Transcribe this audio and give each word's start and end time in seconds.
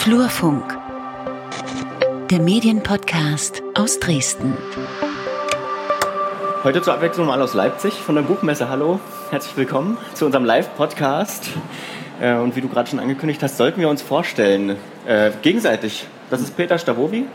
Flurfunk, 0.00 0.78
der 2.30 2.40
Medienpodcast 2.40 3.62
aus 3.74 4.00
Dresden. 4.00 4.56
Heute 6.64 6.80
zur 6.80 6.94
Abwechslung 6.94 7.26
mal 7.26 7.42
aus 7.42 7.52
Leipzig 7.52 7.92
von 7.92 8.14
der 8.14 8.22
Buchmesse. 8.22 8.70
Hallo, 8.70 8.98
herzlich 9.30 9.54
willkommen 9.58 9.98
zu 10.14 10.24
unserem 10.24 10.46
Live-Podcast. 10.46 11.50
Äh, 12.18 12.36
und 12.36 12.56
wie 12.56 12.62
du 12.62 12.68
gerade 12.68 12.88
schon 12.88 12.98
angekündigt 12.98 13.42
hast, 13.42 13.58
sollten 13.58 13.78
wir 13.78 13.90
uns 13.90 14.00
vorstellen, 14.00 14.76
äh, 15.06 15.32
gegenseitig. 15.42 16.06
Das 16.30 16.40
ist 16.40 16.56
Peter 16.56 16.78
Stavovi, 16.78 17.26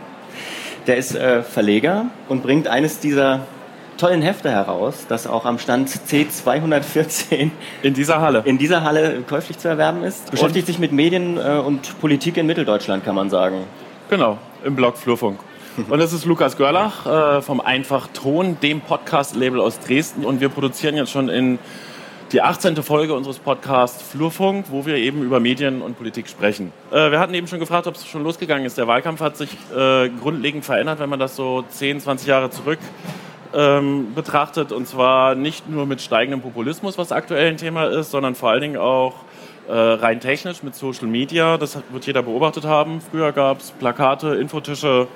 der 0.88 0.98
ist 0.98 1.14
äh, 1.14 1.44
Verleger 1.44 2.08
und 2.30 2.42
bringt 2.42 2.68
eines 2.68 3.00
dieser 3.00 3.42
tollen 3.98 4.22
Hefte 4.22 4.50
heraus, 4.50 5.06
das 5.08 5.28
auch 5.28 5.46
am 5.46 5.60
Stand 5.60 5.90
C214 5.90 7.52
in 7.82 7.94
dieser 7.94 8.22
Halle 8.22 8.44
in 8.46 8.58
dieser 8.58 8.84
Halle 8.84 9.24
käuflich 9.28 9.58
zu 9.58 9.68
erwerben 9.68 10.04
ist. 10.04 10.32
Beschäftigt 10.32 10.64
und 10.64 10.68
sich 10.68 10.80
mit 10.80 10.92
Medien 10.92 11.38
äh, 11.38 11.58
und 11.58 12.00
Politik 12.00 12.38
in 12.38 12.46
Mitteldeutschland, 12.46 13.04
kann 13.04 13.16
man 13.16 13.30
sagen. 13.30 13.64
Genau, 14.10 14.38
im 14.64 14.76
Blog 14.76 14.98
Flurfunk. 14.98 15.40
Und 15.90 16.00
das 16.00 16.14
ist 16.14 16.24
Lukas 16.24 16.56
Görlach 16.56 17.06
äh, 17.06 17.42
vom 17.42 17.60
Einfach 17.60 18.08
Ton, 18.14 18.58
dem 18.62 18.80
Podcast-Label 18.80 19.60
aus 19.60 19.78
Dresden. 19.80 20.24
Und 20.24 20.40
wir 20.40 20.48
produzieren 20.48 20.96
jetzt 20.96 21.12
schon 21.12 21.28
in 21.28 21.60
die 22.32 22.42
18. 22.42 22.82
Folge 22.82 23.14
unseres 23.14 23.40
Podcasts 23.40 24.02
Flurfunk, 24.02 24.68
wo 24.70 24.86
wir 24.86 24.96
eben 24.96 25.22
über 25.22 25.42
Medien 25.42 25.82
und 25.82 25.98
Politik 25.98 26.30
sprechen. 26.30 26.72
Äh, 26.92 27.12
wir 27.12 27.20
hatten 27.20 27.34
eben 27.34 27.48
schon 27.48 27.60
gefragt, 27.60 27.88
ob 27.88 27.96
es 27.96 28.06
schon 28.08 28.24
losgegangen 28.24 28.66
ist. 28.66 28.78
Der 28.78 28.88
Wahlkampf 28.88 29.20
hat 29.20 29.36
sich 29.36 29.50
äh, 29.76 30.10
grundlegend 30.10 30.64
verändert, 30.64 31.00
wenn 31.00 31.10
man 31.10 31.20
das 31.20 31.36
so 31.36 31.66
10, 31.68 32.00
20 32.00 32.28
Jahre 32.28 32.50
zurück 32.50 32.80
ähm, 33.56 34.14
betrachtet. 34.14 34.72
Und 34.72 34.88
zwar 34.88 35.36
nicht 35.36 35.70
nur 35.70 35.86
mit 35.86 36.02
steigendem 36.02 36.42
Populismus, 36.42 36.98
was 36.98 37.12
aktuell 37.12 37.50
ein 37.50 37.58
Thema 37.58 37.86
ist, 37.86 38.12
sondern 38.12 38.36
vor 38.36 38.50
allen 38.50 38.62
Dingen 38.62 38.78
auch 38.78 39.14
äh, 39.68 39.74
rein 39.74 40.20
technisch 40.20 40.62
mit 40.62 40.76
Social 40.76 41.08
Media. 41.08 41.58
Das 41.58 41.80
wird 41.90 42.06
jeder 42.06 42.22
beobachtet 42.22 42.66
haben. 42.66 43.02
Früher 43.12 43.32
gab 43.32 43.62
es 43.62 43.72
Plakate, 43.72 44.36
Infotische, 44.36 45.08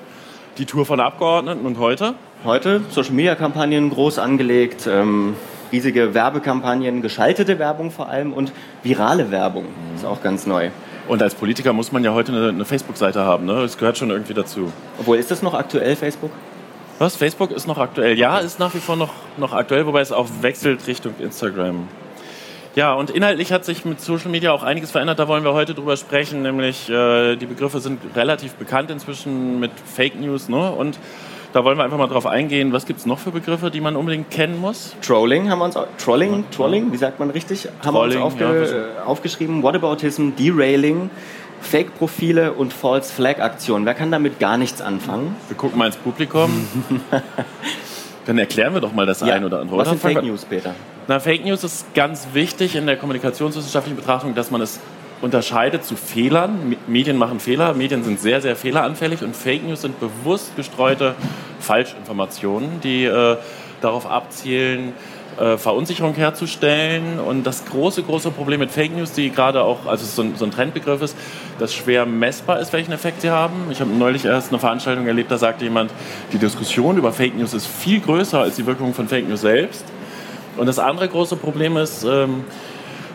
die 0.58 0.66
Tour 0.66 0.86
von 0.86 1.00
Abgeordneten 1.00 1.66
und 1.66 1.78
heute? 1.78 2.14
Heute 2.44 2.80
Social 2.90 3.12
Media 3.12 3.34
Kampagnen 3.34 3.90
groß 3.90 4.18
angelegt. 4.18 4.88
Ähm 4.90 5.36
riesige 5.72 6.14
Werbekampagnen, 6.14 7.02
geschaltete 7.02 7.58
Werbung 7.58 7.90
vor 7.90 8.08
allem 8.08 8.32
und 8.32 8.52
virale 8.82 9.30
Werbung. 9.30 9.66
Das 9.92 10.02
ist 10.02 10.06
auch 10.06 10.22
ganz 10.22 10.46
neu. 10.46 10.70
Und 11.08 11.22
als 11.22 11.34
Politiker 11.34 11.72
muss 11.72 11.92
man 11.92 12.04
ja 12.04 12.12
heute 12.12 12.32
eine, 12.32 12.48
eine 12.48 12.64
Facebook-Seite 12.64 13.20
haben, 13.20 13.46
ne? 13.46 13.62
Das 13.62 13.78
gehört 13.78 13.98
schon 13.98 14.10
irgendwie 14.10 14.34
dazu. 14.34 14.72
Obwohl, 14.98 15.18
ist 15.18 15.30
das 15.30 15.42
noch 15.42 15.54
aktuell, 15.54 15.96
Facebook? 15.96 16.30
Was? 17.00 17.16
Facebook 17.16 17.50
ist 17.50 17.66
noch 17.66 17.78
aktuell? 17.78 18.18
Ja, 18.18 18.40
ist 18.40 18.58
nach 18.58 18.74
wie 18.74 18.78
vor 18.78 18.94
noch, 18.94 19.08
noch 19.38 19.54
aktuell, 19.54 19.86
wobei 19.86 20.02
es 20.02 20.12
auch 20.12 20.26
wechselt 20.42 20.86
Richtung 20.86 21.14
Instagram. 21.18 21.88
Ja, 22.76 22.92
und 22.92 23.08
inhaltlich 23.08 23.52
hat 23.52 23.64
sich 23.64 23.86
mit 23.86 24.02
Social 24.02 24.30
Media 24.30 24.52
auch 24.52 24.62
einiges 24.62 24.90
verändert. 24.90 25.18
Da 25.18 25.26
wollen 25.26 25.42
wir 25.42 25.54
heute 25.54 25.72
drüber 25.72 25.96
sprechen, 25.96 26.42
nämlich 26.42 26.90
äh, 26.90 27.36
die 27.36 27.46
Begriffe 27.46 27.80
sind 27.80 28.00
relativ 28.14 28.52
bekannt 28.52 28.90
inzwischen 28.90 29.58
mit 29.60 29.70
Fake 29.82 30.20
News. 30.20 30.50
Ne? 30.50 30.70
Und 30.72 30.98
da 31.54 31.64
wollen 31.64 31.78
wir 31.78 31.84
einfach 31.84 31.96
mal 31.96 32.06
drauf 32.06 32.26
eingehen. 32.26 32.74
Was 32.74 32.84
gibt 32.84 33.00
es 33.00 33.06
noch 33.06 33.18
für 33.18 33.30
Begriffe, 33.30 33.70
die 33.70 33.80
man 33.80 33.96
unbedingt 33.96 34.30
kennen 34.30 34.60
muss? 34.60 34.94
Trolling 35.00 35.48
haben 35.48 35.60
wir 35.60 35.64
uns, 35.64 35.78
Trolling, 35.96 36.44
Trolling, 36.50 36.92
wie 36.92 36.98
sagt 36.98 37.18
man 37.18 37.30
richtig, 37.30 37.66
haben 37.82 37.94
Trolling, 37.94 38.18
wir 38.18 38.24
uns 38.26 38.34
aufge, 38.34 38.92
ja, 38.98 39.04
aufgeschrieben. 39.04 39.62
Whataboutism, 39.62 40.32
Derailing. 40.38 41.08
Fake-Profile 41.60 42.52
und 42.52 42.72
False-Flag-Aktionen. 42.72 43.86
Wer 43.86 43.94
kann 43.94 44.10
damit 44.10 44.38
gar 44.38 44.56
nichts 44.56 44.80
anfangen? 44.80 45.36
Wir 45.48 45.56
gucken 45.56 45.78
mal 45.78 45.86
ins 45.86 45.96
Publikum. 45.96 46.66
Dann 48.26 48.38
erklären 48.38 48.74
wir 48.74 48.80
doch 48.80 48.92
mal 48.92 49.06
das 49.06 49.20
ja. 49.20 49.34
ein 49.34 49.44
oder 49.44 49.60
andere. 49.60 49.78
Was 49.78 49.88
sind 49.88 50.00
Fake 50.00 50.22
News, 50.22 50.44
Peter? 50.44 50.74
Na, 51.08 51.20
Fake 51.20 51.44
News 51.44 51.64
ist 51.64 51.94
ganz 51.94 52.28
wichtig 52.32 52.76
in 52.76 52.86
der 52.86 52.96
kommunikationswissenschaftlichen 52.96 53.96
Betrachtung, 53.96 54.34
dass 54.34 54.50
man 54.50 54.60
es 54.60 54.78
unterscheidet 55.22 55.84
zu 55.84 55.96
Fehlern. 55.96 56.76
Medien 56.86 57.16
machen 57.16 57.40
Fehler, 57.40 57.74
Medien 57.74 58.04
sind 58.04 58.20
sehr, 58.20 58.40
sehr 58.40 58.56
fehleranfällig 58.56 59.22
und 59.22 59.36
Fake 59.36 59.66
News 59.66 59.82
sind 59.82 59.98
bewusst 60.00 60.56
gestreute 60.56 61.14
Falschinformationen, 61.60 62.80
die 62.80 63.04
äh, 63.04 63.36
darauf 63.80 64.06
abzielen, 64.10 64.92
äh, 65.38 65.56
Verunsicherung 65.56 66.14
herzustellen. 66.14 67.18
Und 67.18 67.44
das 67.44 67.64
große, 67.64 68.02
große 68.02 68.30
Problem 68.30 68.60
mit 68.60 68.70
Fake 68.70 68.96
News, 68.96 69.12
die 69.12 69.30
gerade 69.30 69.62
auch, 69.62 69.86
also 69.86 70.04
so 70.04 70.22
ein, 70.22 70.36
so 70.36 70.44
ein 70.44 70.50
Trendbegriff 70.50 71.02
ist, 71.02 71.16
dass 71.58 71.74
schwer 71.74 72.06
messbar 72.06 72.60
ist, 72.60 72.72
welchen 72.72 72.92
Effekt 72.92 73.22
sie 73.22 73.30
haben. 73.30 73.68
Ich 73.70 73.80
habe 73.80 73.90
neulich 73.90 74.24
erst 74.24 74.50
eine 74.50 74.58
Veranstaltung 74.58 75.06
erlebt, 75.06 75.30
da 75.30 75.38
sagte 75.38 75.64
jemand, 75.64 75.92
die 76.32 76.38
Diskussion 76.38 76.96
über 76.96 77.12
Fake 77.12 77.36
News 77.36 77.54
ist 77.54 77.66
viel 77.66 78.00
größer 78.00 78.40
als 78.40 78.56
die 78.56 78.66
Wirkung 78.66 78.94
von 78.94 79.08
Fake 79.08 79.28
News 79.28 79.42
selbst. 79.42 79.84
Und 80.56 80.66
das 80.66 80.78
andere 80.78 81.08
große 81.08 81.36
Problem 81.36 81.76
ist, 81.76 82.04
ähm, 82.04 82.44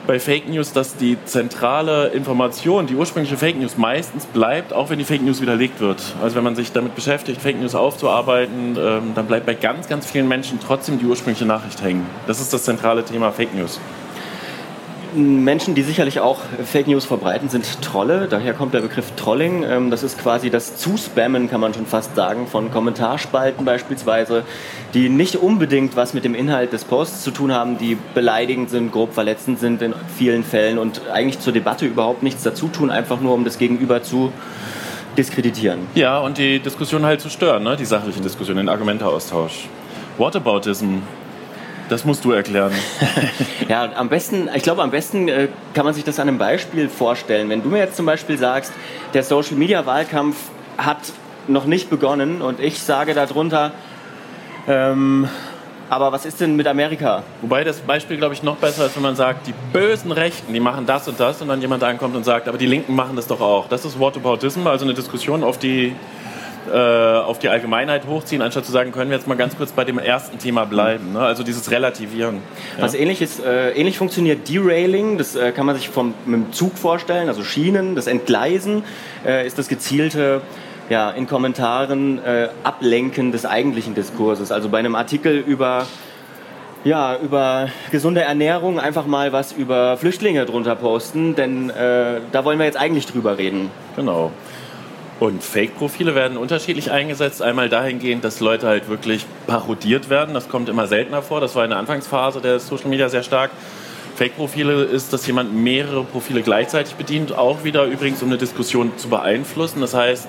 bei 0.07 0.19
Fake 0.19 0.47
News, 0.47 0.71
dass 0.73 0.95
die 0.95 1.17
zentrale 1.25 2.07
Information, 2.07 2.88
die 2.88 2.95
ursprüngliche 2.95 3.38
Fake 3.38 3.59
News 3.59 3.77
meistens 3.77 4.25
bleibt, 4.25 4.73
auch 4.73 4.89
wenn 4.89 4.99
die 4.99 5.05
Fake 5.05 5.21
News 5.21 5.41
widerlegt 5.41 5.79
wird. 5.79 6.01
Also 6.21 6.35
wenn 6.35 6.43
man 6.43 6.55
sich 6.55 6.71
damit 6.71 6.95
beschäftigt, 6.95 7.41
Fake 7.41 7.59
News 7.59 7.75
aufzuarbeiten, 7.75 8.77
ähm, 8.77 9.11
dann 9.16 9.25
bleibt 9.25 9.45
bei 9.45 9.53
ganz, 9.53 9.88
ganz 9.88 10.05
vielen 10.05 10.27
Menschen 10.27 10.59
trotzdem 10.66 10.99
die 10.99 11.05
ursprüngliche 11.05 11.45
Nachricht 11.45 11.81
hängen. 11.81 12.05
Das 12.27 12.39
ist 12.39 12.53
das 12.53 12.63
zentrale 12.63 13.03
Thema 13.03 13.31
Fake 13.31 13.53
News. 13.53 13.79
Menschen, 15.16 15.76
die 15.76 15.81
sicherlich 15.84 16.20
auch 16.20 16.40
Fake 16.66 16.88
News 16.88 17.06
verbreiten, 17.06 17.50
sind 17.50 17.81
Trolle. 17.81 18.28
Daher 18.30 18.53
kommt 18.53 18.74
der 18.74 18.81
Begriff 18.81 19.12
Trolling. 19.16 19.64
Ähm, 19.64 19.92
das 19.92 20.03
ist 20.03 20.20
quasi 20.20 20.50
das 20.50 20.78
Zuspammen, 20.78 21.50
kann 21.50 21.62
man 21.62 21.74
schon 21.74 21.86
fast 21.86 22.16
sagen, 22.16 22.48
von 22.48 22.72
Kommentarspalten 22.72 23.66
beispielsweise, 23.66 24.44
die 24.94 25.09
nicht 25.09 25.38
unbedingt 25.38 25.96
was 25.96 26.14
mit 26.14 26.26
dem 26.26 26.36
Inhalt 26.36 26.74
des 26.74 26.84
Posts 26.84 27.24
zu 27.24 27.31
tun 27.31 27.52
haben, 27.52 27.78
die 27.78 27.98
beleidigend 28.14 28.70
sind, 28.70 28.92
grob 28.92 29.14
verletzend 29.14 29.59
sind 29.59 29.81
in 29.81 29.94
vielen 30.18 30.44
Fällen 30.44 30.78
und 30.78 31.02
eigentlich 31.12 31.40
zur 31.40 31.53
Debatte 31.53 31.86
überhaupt 31.86 32.24
nichts 32.24 32.44
dazu 32.44 32.68
tun, 32.68 32.90
einfach 32.92 33.20
nur 33.22 33.34
um 33.34 33.44
das 33.44 33.58
Gegenüber 33.58 34.03
zu 34.03 34.32
diskreditieren. 35.18 35.80
Ja, 35.96 36.20
und 36.20 36.38
die 36.38 36.59
Diskussion 36.59 37.06
halt 37.06 37.22
zu 37.22 37.30
stören, 37.30 37.64
ne? 37.64 37.76
die 37.76 37.86
sachliche 37.86 38.22
Diskussion, 38.22 38.58
den 38.58 38.70
Argumenteaustausch. 38.70 39.68
Whataboutism 40.18 41.00
das 41.90 42.06
musst 42.06 42.25
du 42.25 42.31
erklären. 42.31 42.72
ja, 43.69 43.90
am 43.96 44.09
besten, 44.09 44.50
ich 44.53 44.63
glaube, 44.63 44.81
am 44.81 44.91
besten 44.91 45.28
äh, 45.28 45.47
kann 45.73 45.85
man 45.85 45.94
sich 45.94 46.03
das 46.03 46.19
an 46.19 46.28
einem 46.28 46.38
Beispiel 46.38 46.90
vorstellen. 46.90 47.50
Wenn 47.50 47.62
du 47.62 47.69
mir 47.69 47.79
jetzt 47.79 47.96
zum 47.96 48.06
Beispiel 48.06 48.38
sagst, 48.38 48.73
der 49.13 49.23
Social 49.23 49.56
Media 49.56 49.85
Wahlkampf 49.85 50.35
hat 50.78 51.00
noch 51.47 51.66
nicht 51.66 51.90
begonnen 51.90 52.41
und 52.41 52.59
ich 52.59 52.79
sage 52.79 53.13
darunter, 53.13 53.72
ähm, 54.68 55.28
aber 55.90 56.12
was 56.12 56.25
ist 56.25 56.41
denn 56.41 56.56
mit 56.56 56.68
Amerika? 56.68 57.23
Wobei 57.41 57.63
das 57.63 57.79
Beispiel, 57.79 58.17
glaube 58.17 58.34
ich, 58.34 58.41
noch 58.41 58.56
besser 58.56 58.88
ist, 58.88 58.96
wenn 58.96 59.03
man 59.03 59.16
sagt, 59.16 59.46
die 59.46 59.53
bösen 59.72 60.12
Rechten, 60.12 60.52
die 60.52 60.59
machen 60.59 60.88
das 60.88 61.07
und 61.07 61.19
das 61.19 61.41
und 61.41 61.47
dann 61.47 61.62
jemand 61.62 61.84
ankommt 61.84 62.16
und 62.16 62.23
sagt, 62.23 62.47
aber 62.47 62.57
die 62.57 62.66
Linken 62.66 62.96
machen 62.96 63.16
das 63.16 63.28
doch 63.28 63.40
auch. 63.40 63.67
Das 63.69 63.85
ist 63.85 64.00
Whataboutism, 64.00 64.66
also 64.66 64.85
eine 64.85 64.96
Diskussion, 64.96 65.44
auf 65.44 65.59
die 65.59 65.96
äh, 66.72 66.78
auf 66.78 67.40
die 67.40 67.50
Allgemeinheit 67.50 68.08
hochziehen, 68.08 68.42
anstatt 68.42 68.66
zu 68.66 68.72
sagen, 68.72 68.92
können 68.92 69.09
wir 69.09 69.18
jetzt 69.18 69.28
mal 69.28 69.36
ganz 69.36 69.56
kurz 69.58 69.72
bei 69.72 69.84
dem 69.84 70.00
ersten 70.00 70.40
Thema 70.40 70.66
bleiben. 70.66 71.14
Ne? 71.14 71.20
Also 71.20 71.44
dieses 71.44 71.72
Relativieren. 71.72 72.40
Ja. 72.78 72.84
Was 72.84 72.94
ähnlich 72.94 73.22
ist, 73.22 73.44
äh, 73.44 73.72
ähnlich 73.72 73.98
funktioniert 73.98 74.50
Derailing, 74.50 75.18
das 75.18 75.36
äh, 75.36 75.52
kann 75.52 75.66
man 75.66 75.76
sich 75.76 75.90
vom, 75.90 76.14
mit 76.26 76.36
dem 76.36 76.53
Zug 76.53 76.78
vorstellen, 76.78 77.28
also 77.28 77.44
Schienen, 77.44 77.96
das 77.96 78.08
Entgleisen 78.08 78.84
äh, 79.26 79.46
ist 79.46 79.58
das 79.58 79.68
gezielte 79.68 80.42
ja, 80.90 81.09
in 81.12 81.28
Kommentaren 81.28 82.24
äh, 82.24 82.50
Ablenken 82.64 83.32
des 83.32 83.46
eigentlichen 83.46 83.96
Diskurses. 83.96 84.52
Also 84.52 84.70
bei 84.70 84.80
einem 84.80 84.96
Artikel 84.96 85.38
über 85.38 85.86
ja, 86.84 87.18
über 87.18 87.70
gesunde 87.92 88.22
Ernährung 88.22 88.80
einfach 88.80 89.08
mal 89.08 89.34
was 89.34 89.52
über 89.52 89.97
Flüchtlinge 89.97 90.46
drunter 90.46 90.76
posten, 90.76 91.34
denn 91.34 91.72
äh, 91.72 92.22
da 92.32 92.46
wollen 92.46 92.59
wir 92.59 92.66
jetzt 92.66 92.78
eigentlich 92.78 93.08
drüber 93.08 93.40
reden. 93.40 93.72
Genau. 93.96 94.32
Und 95.20 95.44
Fake-Profile 95.44 96.14
werden 96.14 96.38
unterschiedlich 96.38 96.92
eingesetzt. 96.92 97.42
Einmal 97.42 97.70
dahingehend, 97.70 98.26
dass 98.26 98.42
Leute 98.42 98.68
halt 98.68 98.90
wirklich 98.90 99.26
parodiert 99.48 100.09
werden. 100.09 100.34
Das 100.34 100.50
kommt 100.50 100.68
immer 100.68 100.88
seltener 100.88 101.22
vor. 101.22 101.40
Das 101.40 101.56
war 101.56 101.64
in 101.64 101.70
der 101.70 101.80
Anfangsphase 101.80 102.41
der 102.41 102.59
Social 102.59 102.90
Media 102.90 103.08
sehr 103.08 103.23
stark. 103.23 103.52
Fake-Profile 104.16 104.84
ist, 104.84 105.14
dass 105.14 105.26
jemand 105.28 105.53
mehrere 105.53 106.03
Profile 106.03 106.41
gleichzeitig 106.41 106.96
bedient. 106.96 107.38
Auch 107.38 107.64
wieder 107.64 107.85
übrigens, 107.85 108.22
um 108.23 108.29
eine 108.29 108.38
Diskussion 108.38 108.97
zu 108.97 109.09
beeinflussen. 109.09 109.79
Das 109.79 109.94
heißt, 109.94 110.28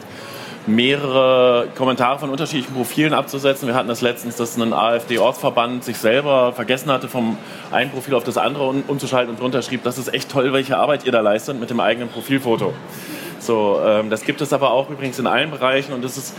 mehrere 0.66 1.68
Kommentare 1.76 2.18
von 2.18 2.30
unterschiedlichen 2.30 2.74
Profilen 2.74 3.12
abzusetzen. 3.12 3.68
Wir 3.68 3.74
hatten 3.74 3.88
das 3.88 4.00
letztens, 4.00 4.36
dass 4.36 4.56
ein 4.56 4.72
AfD-Ortsverband 4.72 5.84
sich 5.84 5.96
selber 5.96 6.52
vergessen 6.52 6.90
hatte, 6.90 7.08
vom 7.08 7.38
einen 7.70 7.90
Profil 7.90 8.14
auf 8.14 8.24
das 8.24 8.36
andere 8.36 8.68
umzuschalten 8.86 9.30
und 9.30 9.40
drunter 9.40 9.62
schrieb, 9.62 9.84
das 9.84 9.98
ist 9.98 10.12
echt 10.12 10.30
toll, 10.30 10.52
welche 10.52 10.76
Arbeit 10.76 11.04
ihr 11.04 11.12
da 11.12 11.20
leistet 11.20 11.58
mit 11.60 11.70
dem 11.70 11.80
eigenen 11.80 12.08
Profilfoto. 12.08 12.74
So, 13.38 13.80
ähm, 13.84 14.10
das 14.10 14.22
gibt 14.24 14.40
es 14.40 14.52
aber 14.52 14.70
auch 14.70 14.90
übrigens 14.90 15.18
in 15.18 15.26
allen 15.26 15.50
Bereichen 15.50 15.92
und 15.92 16.04
das 16.04 16.16
ist 16.16 16.34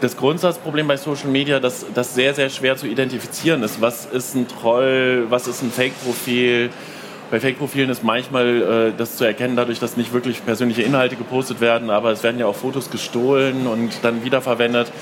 das 0.00 0.16
Grundsatzproblem 0.16 0.88
bei 0.88 0.96
Social 0.96 1.28
Media, 1.28 1.60
dass 1.60 1.86
das 1.94 2.14
sehr, 2.14 2.34
sehr 2.34 2.50
schwer 2.50 2.76
zu 2.76 2.86
identifizieren 2.86 3.62
ist. 3.62 3.80
Was 3.80 4.04
ist 4.06 4.34
ein 4.34 4.48
Troll, 4.48 5.26
was 5.28 5.46
ist 5.46 5.62
ein 5.62 5.70
Fake-Profil? 5.70 6.70
Bei 7.30 7.38
Fake-Profilen 7.38 7.88
ist 7.88 8.02
manchmal 8.02 8.90
äh, 8.90 8.92
das 8.98 9.16
zu 9.16 9.24
erkennen, 9.24 9.54
dadurch, 9.54 9.78
dass 9.78 9.96
nicht 9.96 10.12
wirklich 10.12 10.44
persönliche 10.44 10.82
Inhalte 10.82 11.16
gepostet 11.16 11.60
werden, 11.60 11.88
aber 11.88 12.10
es 12.10 12.22
werden 12.24 12.38
ja 12.38 12.46
auch 12.46 12.56
Fotos 12.56 12.90
gestohlen 12.90 13.66
und 13.66 13.92
dann 14.02 14.24
wiederverwendet. 14.24 14.92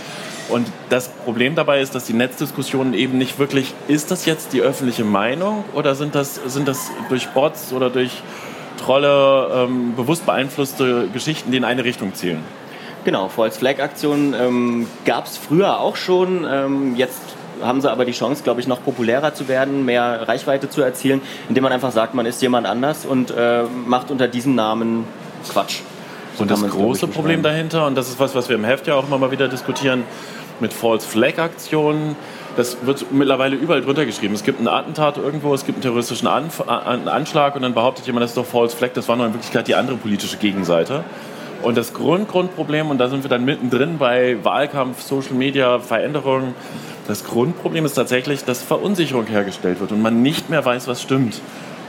Und 0.51 0.67
das 0.91 1.09
Problem 1.09 1.55
dabei 1.55 1.81
ist, 1.81 1.95
dass 1.95 2.05
die 2.05 2.13
Netzdiskussionen 2.13 2.93
eben 2.93 3.17
nicht 3.17 3.39
wirklich, 3.39 3.73
ist 3.89 4.11
das 4.11 4.27
jetzt 4.27 4.53
die 4.53 4.61
öffentliche 4.61 5.05
Meinung 5.05 5.65
oder 5.75 5.95
sind 5.95 6.15
das, 6.15 6.37
sind 6.47 6.69
das 6.69 6.91
durch 7.09 7.29
Bots 7.29 7.73
oder 7.73 7.89
durch 7.89 8.23
Trolle, 8.81 9.67
ähm, 9.69 9.95
bewusst 9.95 10.27
beeinflusste 10.27 11.09
Geschichten, 11.13 11.51
die 11.51 11.59
in 11.59 11.65
eine 11.65 11.85
Richtung 11.85 12.15
zielen. 12.15 12.43
Genau, 13.05 13.29
False 13.29 13.59
Flag 13.59 13.81
Aktionen 13.81 14.35
ähm, 14.35 14.87
gab 15.05 15.27
es 15.27 15.39
früher 15.39 15.81
auch 15.81 15.97
schon. 15.97 16.47
Ähm, 16.49 16.97
jetzt 16.97 17.21
haben 17.63 17.81
sie 17.81 17.91
aber 17.91 18.05
die 18.05 18.13
Chance, 18.13 18.43
glaube 18.43 18.61
ich, 18.61 18.67
noch 18.67 18.83
populärer 18.83 19.35
zu 19.35 19.49
werden, 19.49 19.85
mehr 19.85 20.29
Reichweite 20.29 20.69
zu 20.69 20.83
erzielen, 20.83 21.21
indem 21.49 21.63
man 21.63 21.73
einfach 21.73 21.93
sagt, 21.93 22.15
man 22.15 22.27
ist 22.27 22.41
jemand 22.43 22.67
anders 22.67 23.07
und 23.07 23.31
äh, 23.31 23.63
macht 23.87 24.11
unter 24.11 24.29
diesem 24.29 24.55
Namen 24.55 25.05
Quatsch. 25.51 25.81
So 26.37 26.43
und 26.43 26.51
das 26.51 26.63
große 26.63 27.07
Problem 27.09 27.43
dahinter, 27.43 27.87
und 27.87 27.97
das 27.97 28.09
ist 28.09 28.19
was, 28.19 28.35
was 28.35 28.49
wir 28.49 28.57
im 28.57 28.65
Heft 28.65 28.87
ja 28.87 28.95
auch 28.95 29.07
immer 29.07 29.19
mal 29.19 29.31
wieder 29.31 29.49
diskutieren, 29.49 30.05
mit 30.61 30.73
False 30.73 31.07
Flag 31.07 31.39
Aktionen, 31.39 32.17
das 32.57 32.85
wird 32.85 33.13
mittlerweile 33.13 33.57
überall 33.57 33.83
drunter 33.83 34.07
geschrieben. 34.07 34.35
Es 34.35 34.45
gibt 34.45 34.61
ein 34.61 34.69
Attentat 34.69 35.17
irgendwo, 35.17 35.55
es 35.55 35.65
gibt 35.65 35.77
einen 35.77 35.83
terroristischen 35.83 36.29
Anf 36.29 36.61
einen 36.69 37.09
Anschlag 37.09 37.57
und 37.57 37.63
dann 37.63 37.75
behauptet 37.75 38.07
jemand, 38.07 38.25
das 38.25 38.31
ist 38.31 38.37
doch 38.37 38.47
False 38.47 38.77
Flag, 38.77 38.91
das 38.95 39.09
war 39.09 39.17
nur 39.17 39.27
in 39.27 39.33
Wirklichkeit 39.33 39.69
die 39.69 39.75
andere 39.75 39.97
politische 39.97 40.37
Gegenseite. 40.37 41.05
Und 41.63 41.77
das 41.77 41.93
Grund, 41.93 42.29
Grundproblem, 42.29 42.91
und 42.91 42.99
da 42.99 43.09
sind 43.09 43.23
wir 43.23 43.29
dann 43.29 43.45
mittendrin 43.45 43.99
bei 43.99 44.43
Wahlkampf, 44.43 45.03
Social 45.03 45.35
Media, 45.35 45.79
Veränderungen, 45.79 46.55
das 47.07 47.25
Grundproblem 47.25 47.85
ist 47.85 47.95
tatsächlich, 47.95 48.45
dass 48.45 48.63
Verunsicherung 48.63 49.27
hergestellt 49.27 49.81
wird 49.81 49.93
und 49.93 50.01
man 50.01 50.23
nicht 50.23 50.49
mehr 50.49 50.65
weiß, 50.65 50.87
was 50.89 51.03
stimmt. 51.03 51.41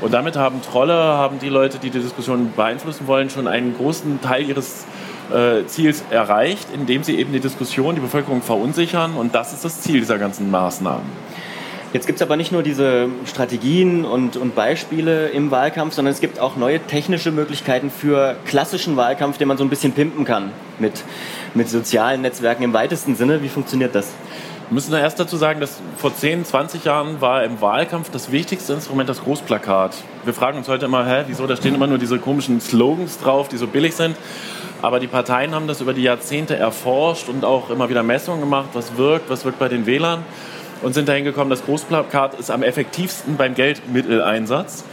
Und 0.01 0.13
damit 0.13 0.35
haben 0.35 0.61
Trolle, 0.63 0.93
haben 0.93 1.37
die 1.39 1.49
Leute, 1.49 1.77
die 1.77 1.91
die 1.91 1.99
Diskussion 1.99 2.51
beeinflussen 2.55 3.05
wollen, 3.07 3.29
schon 3.29 3.47
einen 3.47 3.75
großen 3.75 4.19
Teil 4.21 4.49
ihres 4.49 4.85
äh, 5.33 5.65
Ziels 5.67 6.03
erreicht, 6.09 6.67
indem 6.73 7.03
sie 7.03 7.17
eben 7.17 7.33
die 7.33 7.39
Diskussion, 7.39 7.95
die 7.95 8.01
Bevölkerung 8.01 8.41
verunsichern. 8.41 9.15
Und 9.15 9.35
das 9.35 9.53
ist 9.53 9.65
das 9.65 9.81
Ziel 9.81 9.99
dieser 9.99 10.17
ganzen 10.17 10.51
Maßnahmen. 10.51 11.05
Jetzt 11.93 12.07
gibt 12.07 12.21
es 12.21 12.21
aber 12.21 12.37
nicht 12.37 12.53
nur 12.53 12.63
diese 12.63 13.09
Strategien 13.25 14.05
und, 14.05 14.37
und 14.37 14.55
Beispiele 14.55 15.27
im 15.27 15.51
Wahlkampf, 15.51 15.93
sondern 15.93 16.13
es 16.13 16.21
gibt 16.21 16.39
auch 16.39 16.55
neue 16.55 16.79
technische 16.79 17.31
Möglichkeiten 17.31 17.91
für 17.91 18.37
klassischen 18.45 18.95
Wahlkampf, 18.95 19.37
den 19.37 19.49
man 19.49 19.57
so 19.57 19.65
ein 19.65 19.69
bisschen 19.69 19.91
pimpen 19.91 20.23
kann 20.23 20.51
mit, 20.79 21.03
mit 21.53 21.67
sozialen 21.67 22.21
Netzwerken 22.21 22.63
im 22.63 22.71
weitesten 22.71 23.15
Sinne. 23.15 23.43
Wie 23.43 23.49
funktioniert 23.49 23.93
das? 23.93 24.13
Wir 24.69 24.75
müssen 24.75 24.93
erst 24.93 25.19
dazu 25.19 25.35
sagen, 25.35 25.59
dass 25.59 25.81
vor 25.97 26.15
10, 26.15 26.45
20 26.45 26.85
Jahren 26.85 27.19
war 27.19 27.43
im 27.43 27.59
Wahlkampf 27.59 28.09
das 28.09 28.31
wichtigste 28.31 28.71
Instrument 28.71 29.09
das 29.09 29.21
Großplakat. 29.21 29.93
Wir 30.23 30.33
fragen 30.33 30.59
uns 30.59 30.69
heute 30.69 30.85
immer, 30.85 31.05
hä, 31.05 31.25
wieso, 31.27 31.45
da 31.45 31.57
stehen 31.57 31.75
immer 31.75 31.87
nur 31.87 31.97
diese 31.97 32.19
komischen 32.19 32.61
Slogans 32.61 33.19
drauf, 33.19 33.49
die 33.49 33.57
so 33.57 33.67
billig 33.67 33.95
sind. 33.95 34.15
Aber 34.81 34.99
die 34.99 35.07
Parteien 35.07 35.53
haben 35.53 35.67
das 35.67 35.81
über 35.81 35.93
die 35.93 36.03
Jahrzehnte 36.03 36.55
erforscht 36.55 37.29
und 37.29 37.45
auch 37.45 37.69
immer 37.69 37.89
wieder 37.89 38.03
Messungen 38.03 38.39
gemacht, 38.39 38.69
was 38.73 38.97
wirkt, 38.97 39.29
was 39.29 39.45
wirkt 39.45 39.59
bei 39.59 39.69
den 39.69 39.85
Wählern 39.85 40.23
und 40.81 40.93
sind 40.93 41.07
dahin 41.07 41.23
gekommen, 41.23 41.49
das 41.49 41.63
Großplakat 41.65 42.39
ist 42.39 42.49
am 42.49 42.63
effektivsten 42.63 43.37
beim 43.37 43.53
Geldmitteleinsatz. 43.53 44.83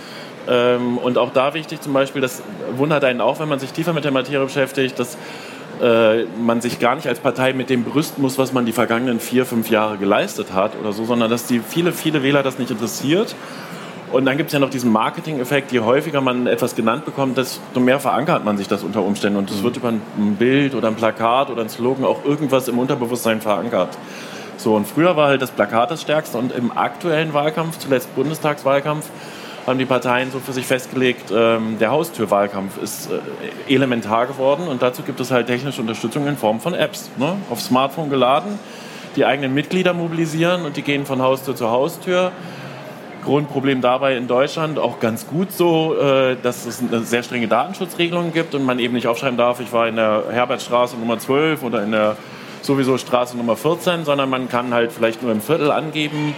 Ähm, 0.48 0.98
und 0.98 1.18
auch 1.18 1.32
da 1.32 1.54
wichtig 1.54 1.80
zum 1.80 1.92
Beispiel, 1.92 2.22
das 2.22 2.42
wundert 2.76 3.04
einen 3.04 3.20
auch, 3.20 3.40
wenn 3.40 3.48
man 3.48 3.58
sich 3.58 3.72
tiefer 3.72 3.92
mit 3.92 4.04
der 4.04 4.12
Materie 4.12 4.44
beschäftigt, 4.44 4.98
dass 4.98 5.16
äh, 5.82 6.24
man 6.24 6.60
sich 6.60 6.78
gar 6.78 6.94
nicht 6.96 7.06
als 7.06 7.20
Partei 7.20 7.52
mit 7.52 7.70
dem 7.70 7.84
brüsten 7.84 8.22
muss, 8.22 8.38
was 8.38 8.52
man 8.52 8.66
die 8.66 8.72
vergangenen 8.72 9.20
vier, 9.20 9.46
fünf 9.46 9.70
Jahre 9.70 9.96
geleistet 9.96 10.52
hat 10.52 10.72
oder 10.80 10.92
so, 10.92 11.04
sondern 11.04 11.30
dass 11.30 11.46
die 11.46 11.60
viele, 11.60 11.92
viele 11.92 12.22
Wähler 12.22 12.42
das 12.42 12.58
nicht 12.58 12.70
interessiert. 12.70 13.34
Und 14.12 14.24
dann 14.24 14.36
gibt 14.36 14.48
es 14.48 14.52
ja 14.54 14.58
noch 14.58 14.70
diesen 14.70 14.90
Marketing-Effekt, 14.90 15.72
je 15.72 15.80
häufiger 15.80 16.20
man 16.20 16.46
etwas 16.46 16.74
genannt 16.74 17.04
bekommt, 17.04 17.36
desto 17.36 17.80
mehr 17.80 18.00
verankert 18.00 18.44
man 18.44 18.56
sich 18.56 18.68
das 18.68 18.82
unter 18.82 19.02
Umständen. 19.02 19.38
Und 19.38 19.50
es 19.50 19.62
wird 19.62 19.76
über 19.76 19.88
ein 19.88 20.36
Bild 20.38 20.74
oder 20.74 20.88
ein 20.88 20.94
Plakat 20.94 21.50
oder 21.50 21.62
ein 21.62 21.68
Slogan 21.68 22.04
auch 22.04 22.24
irgendwas 22.24 22.68
im 22.68 22.78
Unterbewusstsein 22.78 23.40
verankert. 23.40 23.96
So, 24.56 24.74
und 24.74 24.86
früher 24.86 25.16
war 25.16 25.28
halt 25.28 25.42
das 25.42 25.50
Plakat 25.50 25.90
das 25.90 26.02
stärkste 26.02 26.36
und 26.38 26.52
im 26.52 26.76
aktuellen 26.76 27.32
Wahlkampf, 27.32 27.78
zuletzt 27.78 28.14
Bundestagswahlkampf, 28.16 29.06
haben 29.68 29.78
die 29.78 29.84
Parteien 29.84 30.32
so 30.32 30.40
für 30.40 30.52
sich 30.52 30.66
festgelegt, 30.66 31.30
ähm, 31.30 31.78
der 31.78 31.90
Haustürwahlkampf 31.90 32.82
ist 32.82 33.10
äh, 33.10 33.72
elementar 33.72 34.26
geworden 34.26 34.66
und 34.66 34.82
dazu 34.82 35.02
gibt 35.02 35.20
es 35.20 35.30
halt 35.30 35.46
technische 35.46 35.80
Unterstützung 35.80 36.26
in 36.26 36.36
Form 36.36 36.58
von 36.58 36.74
Apps. 36.74 37.10
Ne? 37.18 37.36
Auf 37.50 37.60
Smartphone 37.60 38.08
geladen, 38.08 38.58
die 39.14 39.26
eigenen 39.26 39.54
Mitglieder 39.54 39.92
mobilisieren 39.92 40.64
und 40.64 40.76
die 40.76 40.82
gehen 40.82 41.04
von 41.04 41.20
Haustür 41.20 41.54
zu 41.54 41.70
Haustür. 41.70 42.32
Grundproblem 43.28 43.82
dabei 43.82 44.16
in 44.16 44.26
Deutschland 44.26 44.78
auch 44.78 45.00
ganz 45.00 45.26
gut 45.26 45.52
so, 45.52 45.94
äh, 46.00 46.36
dass 46.42 46.64
es 46.64 46.80
eine 46.80 47.00
sehr 47.00 47.22
strenge 47.22 47.46
Datenschutzregelung 47.46 48.32
gibt 48.32 48.54
und 48.54 48.64
man 48.64 48.78
eben 48.78 48.94
nicht 48.94 49.06
aufschreiben 49.06 49.36
darf, 49.36 49.60
ich 49.60 49.70
war 49.70 49.86
in 49.86 49.96
der 49.96 50.24
Herbertstraße 50.30 50.96
Nummer 50.96 51.18
12 51.18 51.62
oder 51.62 51.82
in 51.82 51.92
der 51.92 52.16
sowieso 52.62 52.96
Straße 52.96 53.36
Nummer 53.36 53.54
14, 53.54 54.06
sondern 54.06 54.30
man 54.30 54.48
kann 54.48 54.72
halt 54.72 54.92
vielleicht 54.92 55.22
nur 55.22 55.30
im 55.30 55.42
Viertel 55.42 55.70
angeben. 55.70 56.34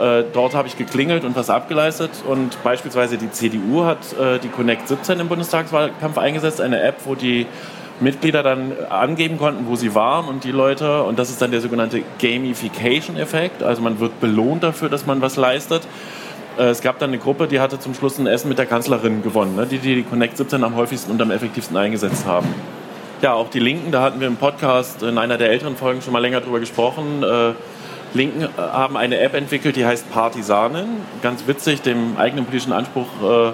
Äh, 0.00 0.24
dort 0.32 0.56
habe 0.56 0.66
ich 0.66 0.76
geklingelt 0.76 1.24
und 1.24 1.36
was 1.36 1.48
abgeleistet. 1.48 2.10
Und 2.28 2.60
beispielsweise 2.64 3.18
die 3.18 3.30
CDU 3.30 3.84
hat 3.84 3.98
äh, 4.18 4.40
die 4.40 4.48
Connect 4.48 4.88
17 4.88 5.20
im 5.20 5.28
Bundestagswahlkampf 5.28 6.18
eingesetzt, 6.18 6.60
eine 6.60 6.82
App, 6.82 6.96
wo 7.04 7.14
die 7.14 7.46
Mitglieder 8.00 8.42
dann 8.42 8.72
angeben 8.90 9.38
konnten, 9.38 9.68
wo 9.68 9.76
sie 9.76 9.94
waren 9.94 10.26
und 10.26 10.42
die 10.42 10.50
Leute, 10.50 11.04
und 11.04 11.20
das 11.20 11.30
ist 11.30 11.40
dann 11.40 11.52
der 11.52 11.60
sogenannte 11.60 12.02
Gamification-Effekt, 12.20 13.62
also 13.62 13.80
man 13.80 14.00
wird 14.00 14.18
belohnt 14.18 14.64
dafür, 14.64 14.88
dass 14.88 15.06
man 15.06 15.22
was 15.22 15.36
leistet. 15.36 15.86
Äh, 16.58 16.64
es 16.64 16.80
gab 16.80 16.98
dann 16.98 17.10
eine 17.10 17.18
Gruppe, 17.18 17.46
die 17.46 17.60
hatte 17.60 17.78
zum 17.78 17.94
Schluss 17.94 18.18
ein 18.18 18.26
Essen 18.26 18.48
mit 18.48 18.58
der 18.58 18.66
Kanzlerin 18.66 19.22
gewonnen, 19.22 19.56
ne? 19.56 19.66
die, 19.66 19.78
die 19.78 19.96
die 19.96 20.02
Connect 20.02 20.36
17 20.36 20.62
am 20.64 20.76
häufigsten 20.76 21.12
und 21.12 21.22
am 21.22 21.30
effektivsten 21.30 21.76
eingesetzt 21.76 22.26
haben. 22.26 22.48
Ja, 23.22 23.34
auch 23.34 23.50
die 23.50 23.60
Linken, 23.60 23.92
da 23.92 24.02
hatten 24.02 24.20
wir 24.20 24.26
im 24.26 24.36
Podcast 24.36 25.02
in 25.02 25.16
einer 25.16 25.38
der 25.38 25.50
älteren 25.50 25.76
Folgen 25.76 26.02
schon 26.02 26.12
mal 26.12 26.18
länger 26.18 26.40
drüber 26.40 26.58
gesprochen. 26.58 27.22
Äh, 27.22 27.52
Linken 28.14 28.42
äh, 28.42 28.48
haben 28.58 28.96
eine 28.96 29.18
App 29.20 29.34
entwickelt, 29.34 29.76
die 29.76 29.86
heißt 29.86 30.10
Partisanen. 30.10 30.88
Ganz 31.22 31.46
witzig, 31.46 31.82
dem 31.82 32.16
eigenen 32.16 32.44
politischen 32.44 32.72
Anspruch 32.72 33.06
äh, 33.22 33.52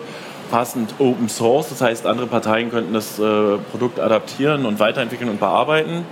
passend 0.50 0.94
Open 0.98 1.28
Source. 1.28 1.68
Das 1.68 1.82
heißt, 1.82 2.06
andere 2.06 2.26
Parteien 2.26 2.70
könnten 2.70 2.94
das 2.94 3.18
äh, 3.18 3.58
Produkt 3.70 4.00
adaptieren 4.00 4.64
und 4.64 4.80
weiterentwickeln 4.80 5.30
und 5.30 5.40
bearbeiten, 5.40 6.04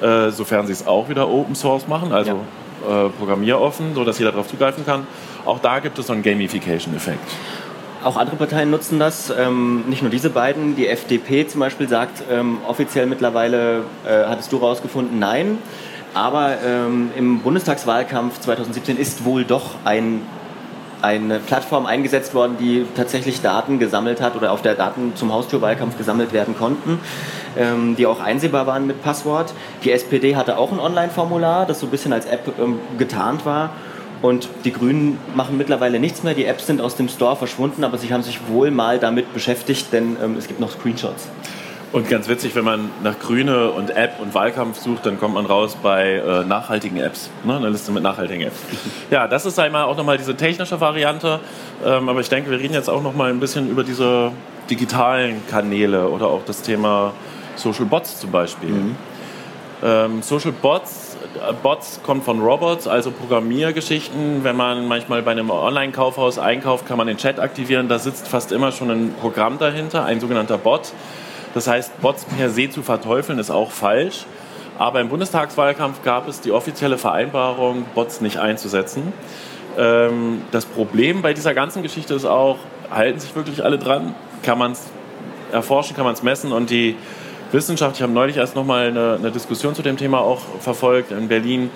sofern 0.00 0.66
sie 0.66 0.72
es 0.72 0.86
auch 0.86 1.08
wieder 1.08 1.28
Open 1.30 1.54
Source 1.54 1.88
machen, 1.88 2.12
also 2.12 2.40
ja. 2.86 3.10
Programmieroffen, 3.16 3.94
sodass 3.94 4.18
jeder 4.18 4.32
darauf 4.32 4.48
zugreifen 4.48 4.84
kann. 4.84 5.06
Auch 5.44 5.58
da 5.58 5.80
gibt 5.80 5.98
es 5.98 6.06
so 6.06 6.12
einen 6.12 6.22
Gamification-Effekt. 6.22 7.20
Auch 8.02 8.16
andere 8.16 8.36
Parteien 8.36 8.70
nutzen 8.70 8.98
das, 8.98 9.30
ähm, 9.30 9.84
nicht 9.88 10.02
nur 10.02 10.10
diese 10.10 10.28
beiden. 10.28 10.76
Die 10.76 10.88
FDP 10.88 11.46
zum 11.46 11.60
Beispiel 11.60 11.88
sagt 11.88 12.22
ähm, 12.30 12.58
offiziell 12.66 13.06
mittlerweile, 13.06 13.84
äh, 14.06 14.26
hattest 14.26 14.52
du 14.52 14.58
rausgefunden, 14.58 15.18
nein. 15.18 15.58
Aber 16.12 16.58
ähm, 16.64 17.10
im 17.16 17.40
Bundestagswahlkampf 17.40 18.40
2017 18.40 18.98
ist 18.98 19.24
wohl 19.24 19.44
doch 19.44 19.76
ein, 19.84 20.20
eine 21.00 21.40
Plattform 21.40 21.86
eingesetzt 21.86 22.34
worden, 22.34 22.56
die 22.60 22.84
tatsächlich 22.94 23.40
Daten 23.40 23.78
gesammelt 23.78 24.20
hat 24.20 24.36
oder 24.36 24.52
auf 24.52 24.60
der 24.60 24.74
Daten 24.74 25.12
zum 25.16 25.32
Haustürwahlkampf 25.32 25.96
gesammelt 25.96 26.32
werden 26.34 26.54
konnten, 26.56 27.00
ähm, 27.56 27.96
die 27.96 28.06
auch 28.06 28.20
einsehbar 28.20 28.66
waren 28.66 28.86
mit 28.86 29.02
Passwort. 29.02 29.54
Die 29.82 29.90
SPD 29.90 30.36
hatte 30.36 30.58
auch 30.58 30.72
ein 30.72 30.78
Online-Formular, 30.78 31.64
das 31.64 31.80
so 31.80 31.86
ein 31.86 31.90
bisschen 31.90 32.12
als 32.12 32.26
App 32.26 32.52
ähm, 32.60 32.78
getarnt 32.98 33.46
war. 33.46 33.70
Und 34.24 34.48
die 34.64 34.72
Grünen 34.72 35.18
machen 35.34 35.58
mittlerweile 35.58 36.00
nichts 36.00 36.22
mehr. 36.22 36.32
Die 36.32 36.46
Apps 36.46 36.66
sind 36.66 36.80
aus 36.80 36.96
dem 36.96 37.10
Store 37.10 37.36
verschwunden, 37.36 37.84
aber 37.84 37.98
sie 37.98 38.10
haben 38.10 38.22
sich 38.22 38.48
wohl 38.48 38.70
mal 38.70 38.98
damit 38.98 39.34
beschäftigt, 39.34 39.92
denn 39.92 40.16
ähm, 40.24 40.36
es 40.38 40.48
gibt 40.48 40.60
noch 40.60 40.70
Screenshots. 40.70 41.28
Und 41.92 42.08
ganz 42.08 42.26
witzig, 42.26 42.54
wenn 42.54 42.64
man 42.64 42.88
nach 43.02 43.18
Grüne 43.18 43.72
und 43.72 43.90
App 43.90 44.20
und 44.20 44.32
Wahlkampf 44.32 44.78
sucht, 44.78 45.04
dann 45.04 45.20
kommt 45.20 45.34
man 45.34 45.44
raus 45.44 45.76
bei 45.82 46.12
äh, 46.14 46.42
nachhaltigen 46.42 46.96
Apps, 46.96 47.28
ne? 47.44 47.54
eine 47.54 47.68
Liste 47.68 47.92
mit 47.92 48.02
nachhaltigen 48.02 48.46
Apps. 48.46 48.56
Ja, 49.10 49.28
das 49.28 49.44
ist 49.44 49.58
einmal 49.58 49.84
auch 49.84 49.96
nochmal 49.98 50.16
diese 50.16 50.34
technische 50.34 50.80
Variante, 50.80 51.40
ähm, 51.84 52.08
aber 52.08 52.20
ich 52.20 52.30
denke, 52.30 52.50
wir 52.50 52.58
reden 52.58 52.72
jetzt 52.72 52.88
auch 52.88 53.02
nochmal 53.02 53.28
ein 53.28 53.40
bisschen 53.40 53.68
über 53.68 53.84
diese 53.84 54.32
digitalen 54.70 55.46
Kanäle 55.50 56.08
oder 56.08 56.28
auch 56.28 56.46
das 56.46 56.62
Thema 56.62 57.12
Social 57.56 57.84
Bots 57.84 58.20
zum 58.20 58.30
Beispiel. 58.30 58.70
Mhm. 58.70 58.96
Ähm, 59.82 60.22
Social 60.22 60.52
Bots 60.52 61.03
Bots 61.62 62.00
kommt 62.02 62.24
von 62.24 62.40
Robots, 62.40 62.86
also 62.86 63.10
Programmiergeschichten. 63.10 64.44
Wenn 64.44 64.56
man 64.56 64.86
manchmal 64.86 65.22
bei 65.22 65.32
einem 65.32 65.50
Online-Kaufhaus 65.50 66.38
einkauft, 66.38 66.86
kann 66.86 66.98
man 66.98 67.06
den 67.06 67.16
Chat 67.16 67.38
aktivieren. 67.38 67.88
Da 67.88 67.98
sitzt 67.98 68.28
fast 68.28 68.52
immer 68.52 68.72
schon 68.72 68.90
ein 68.90 69.14
Programm 69.20 69.58
dahinter, 69.58 70.04
ein 70.04 70.20
sogenannter 70.20 70.58
Bot. 70.58 70.92
Das 71.54 71.66
heißt, 71.66 72.00
Bots 72.00 72.24
per 72.24 72.50
se 72.50 72.70
zu 72.70 72.82
verteufeln 72.82 73.38
ist 73.38 73.50
auch 73.50 73.70
falsch. 73.70 74.26
Aber 74.78 75.00
im 75.00 75.08
Bundestagswahlkampf 75.08 76.02
gab 76.02 76.28
es 76.28 76.40
die 76.40 76.50
offizielle 76.50 76.98
Vereinbarung, 76.98 77.84
Bots 77.94 78.20
nicht 78.20 78.38
einzusetzen. 78.38 79.12
Ähm, 79.78 80.42
das 80.50 80.66
Problem 80.66 81.22
bei 81.22 81.32
dieser 81.32 81.54
ganzen 81.54 81.82
Geschichte 81.82 82.14
ist 82.14 82.24
auch, 82.24 82.58
halten 82.90 83.20
sich 83.20 83.34
wirklich 83.36 83.64
alle 83.64 83.78
dran? 83.78 84.14
Kann 84.42 84.58
man 84.58 84.72
es 84.72 84.82
erforschen, 85.52 85.94
kann 85.94 86.04
man 86.04 86.14
es 86.14 86.22
messen? 86.22 86.52
Und 86.52 86.70
die 86.70 86.96
Wissenschaft, 87.54 87.96
ich 87.96 88.02
habe 88.02 88.12
neulich 88.12 88.36
erst 88.36 88.56
nochmal 88.56 88.88
eine, 88.88 89.14
eine 89.14 89.30
Diskussion 89.30 89.76
zu 89.76 89.82
dem 89.82 89.96
Thema 89.96 90.18
auch 90.18 90.40
verfolgt 90.58 91.12
in 91.12 91.28
Berlin. 91.28 91.70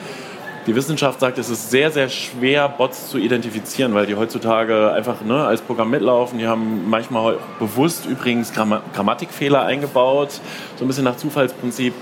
Die 0.66 0.74
Wissenschaft 0.74 1.20
sagt, 1.20 1.38
es 1.38 1.48
ist 1.48 1.70
sehr, 1.70 1.92
sehr 1.92 2.08
schwer, 2.08 2.68
Bots 2.68 3.08
zu 3.08 3.16
identifizieren, 3.16 3.94
weil 3.94 4.04
die 4.04 4.16
heutzutage 4.16 4.92
einfach 4.92 5.22
ne, 5.22 5.46
als 5.46 5.62
Programm 5.62 5.90
mitlaufen. 5.90 6.40
Die 6.40 6.48
haben 6.48 6.90
manchmal 6.90 7.36
bewusst 7.60 8.06
übrigens 8.06 8.52
Gramm 8.52 8.80
Grammatikfehler 8.92 9.64
eingebaut, 9.64 10.40
so 10.76 10.84
ein 10.84 10.88
bisschen 10.88 11.04
nach 11.04 11.16
Zufallsprinzip. 11.16 11.94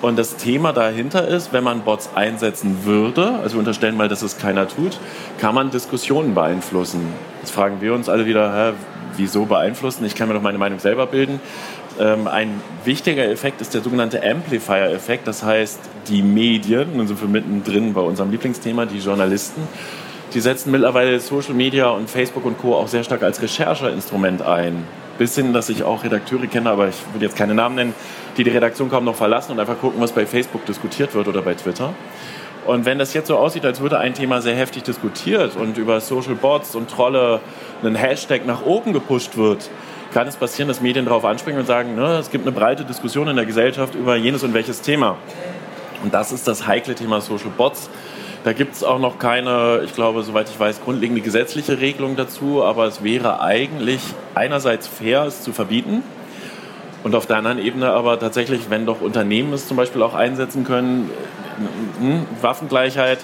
Und 0.00 0.16
das 0.16 0.36
Thema 0.36 0.72
dahinter 0.72 1.26
ist, 1.26 1.52
wenn 1.52 1.64
man 1.64 1.80
Bots 1.80 2.10
einsetzen 2.14 2.84
würde, 2.84 3.40
also 3.42 3.56
wir 3.56 3.58
unterstellen 3.58 3.96
mal, 3.96 4.08
dass 4.08 4.22
es 4.22 4.38
keiner 4.38 4.68
tut, 4.68 5.00
kann 5.38 5.56
man 5.56 5.70
Diskussionen 5.70 6.34
beeinflussen. 6.34 7.00
Jetzt 7.40 7.50
fragen 7.50 7.80
wir 7.80 7.94
uns 7.94 8.08
alle 8.08 8.24
wieder, 8.24 8.54
hä, 8.54 8.72
wieso 9.16 9.44
beeinflussen. 9.44 10.04
Ich 10.04 10.14
kann 10.14 10.28
mir 10.28 10.34
doch 10.34 10.42
meine 10.42 10.58
Meinung 10.58 10.78
selber 10.78 11.06
bilden. 11.06 11.40
Ähm, 11.98 12.28
ein 12.28 12.60
wichtiger 12.84 13.28
Effekt 13.28 13.60
ist 13.60 13.74
der 13.74 13.80
sogenannte 13.80 14.22
Amplifier-Effekt. 14.22 15.26
Das 15.26 15.42
heißt, 15.42 15.80
die 16.08 16.22
Medien, 16.22 16.96
nun 16.96 17.08
sind 17.08 17.20
wir 17.20 17.28
mittendrin 17.28 17.92
bei 17.92 18.00
unserem 18.00 18.30
Lieblingsthema, 18.30 18.86
die 18.86 18.98
Journalisten, 18.98 19.62
die 20.34 20.40
setzen 20.40 20.70
mittlerweile 20.70 21.18
Social 21.20 21.54
Media 21.54 21.88
und 21.88 22.08
Facebook 22.08 22.44
und 22.44 22.58
Co. 22.58 22.76
auch 22.76 22.88
sehr 22.88 23.02
stark 23.02 23.22
als 23.22 23.42
Rechercheinstrument 23.42 24.42
ein. 24.42 24.84
Bis 25.16 25.34
hin, 25.34 25.52
dass 25.52 25.68
ich 25.68 25.82
auch 25.82 26.04
Redakteure 26.04 26.46
kenne, 26.46 26.70
aber 26.70 26.88
ich 26.88 26.96
würde 27.12 27.24
jetzt 27.24 27.36
keine 27.36 27.54
Namen 27.54 27.74
nennen, 27.74 27.94
die 28.36 28.44
die 28.44 28.50
Redaktion 28.50 28.88
kaum 28.88 29.04
noch 29.04 29.16
verlassen 29.16 29.52
und 29.52 29.58
einfach 29.58 29.80
gucken, 29.80 30.00
was 30.00 30.12
bei 30.12 30.26
Facebook 30.26 30.64
diskutiert 30.66 31.14
wird 31.14 31.26
oder 31.26 31.42
bei 31.42 31.54
Twitter. 31.54 31.92
Und 32.66 32.84
wenn 32.84 32.98
das 32.98 33.14
jetzt 33.14 33.28
so 33.28 33.36
aussieht, 33.36 33.64
als 33.64 33.80
würde 33.80 33.98
ein 33.98 34.14
Thema 34.14 34.42
sehr 34.42 34.54
heftig 34.54 34.84
diskutiert 34.84 35.56
und 35.56 35.78
über 35.78 36.00
Social 36.00 36.34
Bots 36.34 36.76
und 36.76 36.90
Trolle 36.90 37.40
ein 37.82 37.94
Hashtag 37.94 38.46
nach 38.46 38.64
oben 38.64 38.92
gepusht 38.92 39.36
wird, 39.36 39.70
kann 40.12 40.26
es 40.26 40.36
passieren, 40.36 40.68
dass 40.68 40.80
Medien 40.80 41.04
darauf 41.04 41.24
anspringen 41.24 41.60
und 41.60 41.66
sagen, 41.66 41.94
ne, 41.94 42.16
es 42.18 42.30
gibt 42.30 42.46
eine 42.46 42.52
breite 42.52 42.84
Diskussion 42.84 43.28
in 43.28 43.36
der 43.36 43.46
Gesellschaft 43.46 43.94
über 43.94 44.16
jenes 44.16 44.42
und 44.42 44.54
welches 44.54 44.80
Thema. 44.80 45.16
Und 46.02 46.14
das 46.14 46.32
ist 46.32 46.46
das 46.48 46.66
heikle 46.66 46.94
Thema 46.94 47.20
Social 47.20 47.50
Bots. 47.56 47.90
Da 48.44 48.52
gibt 48.52 48.74
es 48.74 48.84
auch 48.84 48.98
noch 48.98 49.18
keine, 49.18 49.82
ich 49.84 49.94
glaube, 49.94 50.22
soweit 50.22 50.48
ich 50.48 50.58
weiß, 50.58 50.80
grundlegende 50.82 51.20
gesetzliche 51.20 51.80
Regelung 51.80 52.16
dazu, 52.16 52.62
aber 52.62 52.86
es 52.86 53.02
wäre 53.02 53.40
eigentlich 53.40 54.00
einerseits 54.34 54.86
fair, 54.86 55.24
es 55.24 55.42
zu 55.42 55.52
verbieten. 55.52 56.02
Und 57.04 57.14
auf 57.14 57.26
der 57.26 57.36
anderen 57.36 57.58
Ebene 57.58 57.90
aber 57.90 58.18
tatsächlich, 58.18 58.70
wenn 58.70 58.86
doch 58.86 59.00
Unternehmen 59.00 59.52
es 59.52 59.68
zum 59.68 59.76
Beispiel 59.76 60.02
auch 60.02 60.14
einsetzen 60.14 60.64
können, 60.64 61.10
hm, 62.00 62.26
Waffengleichheit, 62.40 63.18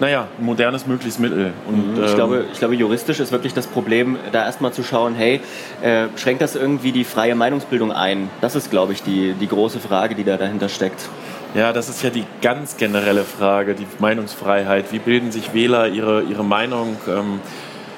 naja, 0.00 0.28
ein 0.38 0.44
modernes 0.44 0.86
mögliches 0.86 1.18
Mittel. 1.18 1.52
Und, 1.66 1.96
mhm. 1.96 2.04
ich, 2.04 2.10
ähm, 2.10 2.16
glaube, 2.16 2.44
ich 2.52 2.58
glaube, 2.58 2.74
juristisch 2.74 3.20
ist 3.20 3.32
wirklich 3.32 3.54
das 3.54 3.66
Problem, 3.66 4.16
da 4.32 4.44
erstmal 4.44 4.72
zu 4.72 4.82
schauen, 4.82 5.14
hey, 5.14 5.40
äh, 5.82 6.06
schränkt 6.16 6.42
das 6.42 6.54
irgendwie 6.54 6.92
die 6.92 7.04
freie 7.04 7.34
Meinungsbildung 7.34 7.92
ein? 7.92 8.30
Das 8.40 8.54
ist, 8.54 8.70
glaube 8.70 8.92
ich, 8.92 9.02
die, 9.02 9.34
die 9.34 9.48
große 9.48 9.80
Frage, 9.80 10.14
die 10.14 10.24
da 10.24 10.36
dahinter 10.36 10.68
steckt. 10.68 11.08
Ja, 11.54 11.72
das 11.72 11.88
ist 11.88 12.02
ja 12.02 12.10
die 12.10 12.24
ganz 12.42 12.76
generelle 12.76 13.24
Frage, 13.24 13.74
die 13.74 13.86
Meinungsfreiheit. 13.98 14.92
Wie 14.92 14.98
bilden 14.98 15.32
sich 15.32 15.54
Wähler 15.54 15.88
ihre, 15.88 16.22
ihre 16.22 16.44
Meinung? 16.44 16.96
Ähm, 17.08 17.40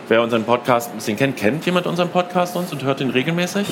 wer 0.09 0.23
unseren 0.23 0.45
Podcast 0.45 0.90
ein 0.90 0.97
bisschen 0.97 1.16
kennt, 1.16 1.37
kennt 1.37 1.66
jemand 1.66 1.87
unseren 1.87 2.09
Podcast 2.09 2.57
uns 2.57 2.73
und 2.73 2.85
hört 2.85 3.00
ihn 3.00 3.11
regelmäßig? 3.11 3.66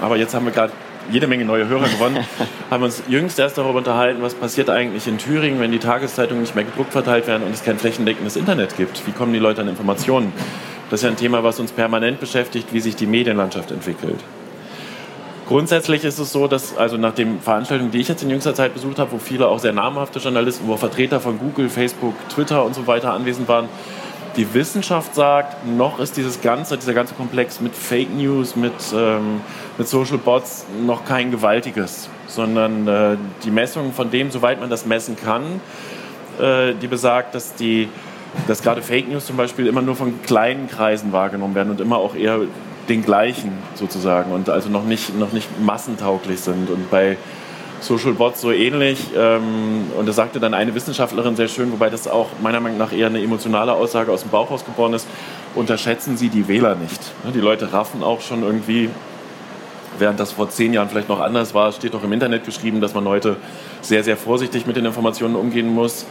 Aber 0.00 0.16
jetzt 0.16 0.34
haben 0.34 0.46
wir 0.46 0.52
gerade 0.52 0.72
jede 1.10 1.26
Menge 1.26 1.44
neue 1.44 1.68
Hörer 1.68 1.88
gewonnen, 1.88 2.18
haben 2.70 2.82
uns 2.82 3.02
jüngst 3.08 3.38
erst 3.38 3.58
darüber 3.58 3.78
unterhalten, 3.78 4.22
was 4.22 4.34
passiert 4.34 4.70
eigentlich 4.70 5.06
in 5.06 5.18
Thüringen, 5.18 5.60
wenn 5.60 5.72
die 5.72 5.78
Tageszeitungen 5.78 6.42
nicht 6.42 6.54
mehr 6.54 6.64
gedruckt 6.64 6.92
verteilt 6.92 7.26
werden 7.26 7.44
und 7.44 7.54
es 7.54 7.64
kein 7.64 7.78
flächendeckendes 7.78 8.36
Internet 8.36 8.76
gibt. 8.76 9.06
Wie 9.06 9.12
kommen 9.12 9.32
die 9.32 9.38
Leute 9.38 9.60
an 9.60 9.68
Informationen? 9.68 10.32
Das 10.90 11.00
ist 11.00 11.04
ja 11.04 11.10
ein 11.10 11.16
Thema, 11.16 11.42
was 11.42 11.60
uns 11.60 11.72
permanent 11.72 12.20
beschäftigt, 12.20 12.72
wie 12.72 12.80
sich 12.80 12.96
die 12.96 13.06
Medienlandschaft 13.06 13.70
entwickelt. 13.70 14.20
Grundsätzlich 15.46 16.04
ist 16.04 16.18
es 16.18 16.32
so, 16.32 16.48
dass 16.48 16.76
also 16.76 16.96
nach 16.96 17.14
den 17.14 17.40
Veranstaltungen, 17.40 17.90
die 17.90 18.00
ich 18.00 18.08
jetzt 18.08 18.22
in 18.22 18.30
jüngster 18.30 18.54
Zeit 18.54 18.72
besucht 18.72 18.98
habe, 18.98 19.12
wo 19.12 19.18
viele 19.18 19.48
auch 19.48 19.58
sehr 19.58 19.74
namhafte 19.74 20.18
Journalisten, 20.18 20.66
wo 20.68 20.76
Vertreter 20.78 21.20
von 21.20 21.38
Google, 21.38 21.68
Facebook, 21.68 22.14
Twitter 22.30 22.64
und 22.64 22.74
so 22.74 22.86
weiter 22.86 23.12
anwesend 23.12 23.46
waren, 23.46 23.68
die 24.36 24.52
Wissenschaft 24.54 25.14
sagt, 25.14 25.66
noch 25.66 25.98
ist 26.00 26.16
dieses 26.16 26.40
ganze, 26.40 26.76
dieser 26.76 26.94
ganze 26.94 27.14
Komplex 27.14 27.60
mit 27.60 27.74
Fake 27.74 28.12
News, 28.14 28.56
mit, 28.56 28.72
ähm, 28.94 29.40
mit 29.78 29.88
Social 29.88 30.18
Bots 30.18 30.66
noch 30.84 31.04
kein 31.04 31.30
gewaltiges, 31.30 32.08
sondern 32.26 32.88
äh, 32.88 33.16
die 33.44 33.50
Messung 33.50 33.92
von 33.92 34.10
dem, 34.10 34.30
soweit 34.30 34.60
man 34.60 34.70
das 34.70 34.86
messen 34.86 35.16
kann, 35.16 35.60
äh, 36.40 36.74
die 36.74 36.88
besagt, 36.88 37.34
dass 37.34 37.54
die 37.54 37.88
dass 38.48 38.62
gerade 38.62 38.82
Fake 38.82 39.08
News 39.08 39.26
zum 39.26 39.36
Beispiel 39.36 39.66
immer 39.66 39.82
nur 39.82 39.94
von 39.94 40.22
kleinen 40.22 40.68
Kreisen 40.68 41.12
wahrgenommen 41.12 41.54
werden 41.54 41.70
und 41.70 41.80
immer 41.80 41.98
auch 41.98 42.14
eher 42.14 42.40
den 42.88 43.04
gleichen 43.04 43.52
sozusagen 43.74 44.32
und 44.32 44.48
also 44.50 44.68
noch 44.68 44.84
nicht, 44.84 45.16
noch 45.18 45.32
nicht 45.32 45.48
massentauglich 45.60 46.40
sind. 46.40 46.68
Und 46.68 46.90
bei 46.90 47.16
Social 47.84 48.14
Bots 48.14 48.40
so 48.40 48.50
ähnlich. 48.50 48.98
Ähm, 49.16 49.90
und 49.96 50.06
das 50.06 50.16
sagte 50.16 50.40
dann 50.40 50.54
eine 50.54 50.74
Wissenschaftlerin 50.74 51.36
sehr 51.36 51.48
schön, 51.48 51.70
wobei 51.72 51.90
das 51.90 52.08
auch 52.08 52.28
meiner 52.42 52.60
Meinung 52.60 52.78
nach 52.78 52.92
eher 52.92 53.08
eine 53.08 53.22
emotionale 53.22 53.72
Aussage 53.72 54.10
aus 54.10 54.22
dem 54.22 54.30
Bauch 54.30 54.50
rausgeboren 54.50 54.94
ist. 54.94 55.06
Unterschätzen 55.54 56.16
Sie 56.16 56.28
die 56.30 56.48
Wähler 56.48 56.74
nicht. 56.74 57.00
Ne, 57.24 57.32
die 57.32 57.40
Leute 57.40 57.72
raffen 57.72 58.02
auch 58.02 58.20
schon 58.20 58.42
irgendwie, 58.42 58.88
während 59.98 60.18
das 60.18 60.32
vor 60.32 60.48
zehn 60.50 60.72
Jahren 60.72 60.88
vielleicht 60.88 61.08
noch 61.08 61.20
anders 61.20 61.54
war, 61.54 61.70
steht 61.72 61.94
doch 61.94 62.02
im 62.02 62.12
Internet 62.12 62.44
geschrieben, 62.44 62.80
dass 62.80 62.94
man 62.94 63.06
heute 63.06 63.36
sehr, 63.82 64.02
sehr 64.02 64.16
vorsichtig 64.16 64.66
mit 64.66 64.76
den 64.76 64.86
Informationen 64.86 65.36
umgehen 65.36 65.68
muss. 65.68 66.06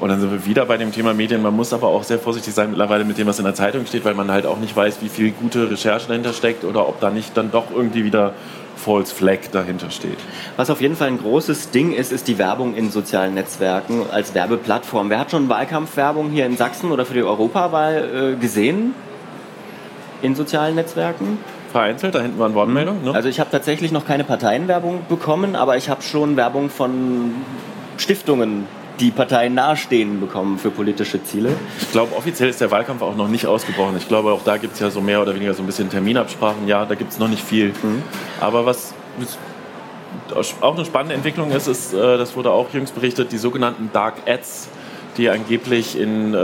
Und 0.00 0.08
dann 0.08 0.18
sind 0.18 0.32
wir 0.32 0.44
wieder 0.46 0.66
bei 0.66 0.78
dem 0.78 0.90
Thema 0.90 1.14
Medien. 1.14 1.42
Man 1.42 1.54
muss 1.54 1.72
aber 1.72 1.86
auch 1.86 2.02
sehr 2.02 2.18
vorsichtig 2.18 2.54
sein 2.54 2.70
mittlerweile 2.70 3.04
mit 3.04 3.18
dem, 3.18 3.28
was 3.28 3.38
in 3.38 3.44
der 3.44 3.54
Zeitung 3.54 3.86
steht, 3.86 4.04
weil 4.04 4.14
man 4.14 4.32
halt 4.32 4.46
auch 4.46 4.58
nicht 4.58 4.74
weiß, 4.74 4.96
wie 5.00 5.08
viel 5.08 5.30
gute 5.30 5.70
Recherche 5.70 6.08
dahinter 6.08 6.32
steckt 6.32 6.64
oder 6.64 6.88
ob 6.88 6.98
da 6.98 7.10
nicht 7.10 7.36
dann 7.36 7.52
doch 7.52 7.66
irgendwie 7.72 8.04
wieder 8.04 8.34
False 8.82 9.14
Flag 9.14 9.38
dahinter 9.52 9.90
steht. 9.90 10.18
Was 10.56 10.68
auf 10.70 10.80
jeden 10.80 10.96
Fall 10.96 11.08
ein 11.08 11.18
großes 11.18 11.70
Ding 11.70 11.92
ist, 11.92 12.10
ist 12.10 12.26
die 12.26 12.38
Werbung 12.38 12.74
in 12.74 12.90
sozialen 12.90 13.34
Netzwerken 13.34 14.02
als 14.10 14.34
Werbeplattform. 14.34 15.08
Wer 15.08 15.20
hat 15.20 15.30
schon 15.30 15.48
Wahlkampfwerbung 15.48 16.30
hier 16.30 16.46
in 16.46 16.56
Sachsen 16.56 16.90
oder 16.90 17.06
für 17.06 17.14
die 17.14 17.22
Europawahl 17.22 18.34
äh, 18.34 18.40
gesehen? 18.40 18.94
In 20.20 20.34
sozialen 20.34 20.74
Netzwerken? 20.74 21.38
Vereinzelt, 21.70 22.14
da 22.14 22.20
hinten 22.20 22.38
war 22.38 22.46
eine 22.46 22.54
Wortmeldung. 22.54 23.04
Ne? 23.04 23.14
Also 23.14 23.28
ich 23.28 23.40
habe 23.40 23.50
tatsächlich 23.50 23.92
noch 23.92 24.04
keine 24.04 24.24
Parteienwerbung 24.24 25.06
bekommen, 25.08 25.56
aber 25.56 25.76
ich 25.76 25.88
habe 25.88 26.02
schon 26.02 26.36
Werbung 26.36 26.68
von 26.68 27.34
Stiftungen 27.96 28.66
die 29.00 29.10
Parteien 29.10 29.54
nahestehen 29.54 30.20
bekommen 30.20 30.58
für 30.58 30.70
politische 30.70 31.22
Ziele. 31.24 31.50
Ich 31.80 31.92
glaube, 31.92 32.14
offiziell 32.16 32.48
ist 32.48 32.60
der 32.60 32.70
Wahlkampf 32.70 33.02
auch 33.02 33.16
noch 33.16 33.28
nicht 33.28 33.46
ausgebrochen. 33.46 33.96
Ich 33.96 34.08
glaube, 34.08 34.32
auch 34.32 34.44
da 34.44 34.56
gibt 34.56 34.74
es 34.74 34.80
ja 34.80 34.90
so 34.90 35.00
mehr 35.00 35.22
oder 35.22 35.34
weniger 35.34 35.54
so 35.54 35.62
ein 35.62 35.66
bisschen 35.66 35.90
Terminabsprachen. 35.90 36.68
Ja, 36.68 36.84
da 36.84 36.94
gibt 36.94 37.12
es 37.12 37.18
noch 37.18 37.28
nicht 37.28 37.42
viel. 37.42 37.68
Mhm. 37.68 38.02
Aber 38.40 38.66
was 38.66 38.94
auch 40.60 40.74
eine 40.74 40.84
spannende 40.84 41.14
Entwicklung 41.14 41.50
ist, 41.50 41.66
ist, 41.66 41.94
äh, 41.94 42.18
das 42.18 42.36
wurde 42.36 42.50
auch 42.50 42.72
jüngst 42.72 42.94
berichtet, 42.94 43.32
die 43.32 43.38
sogenannten 43.38 43.90
Dark 43.92 44.14
Ads, 44.26 44.68
die 45.16 45.28
angeblich 45.28 45.98
in 45.98 46.34
äh, 46.34 46.38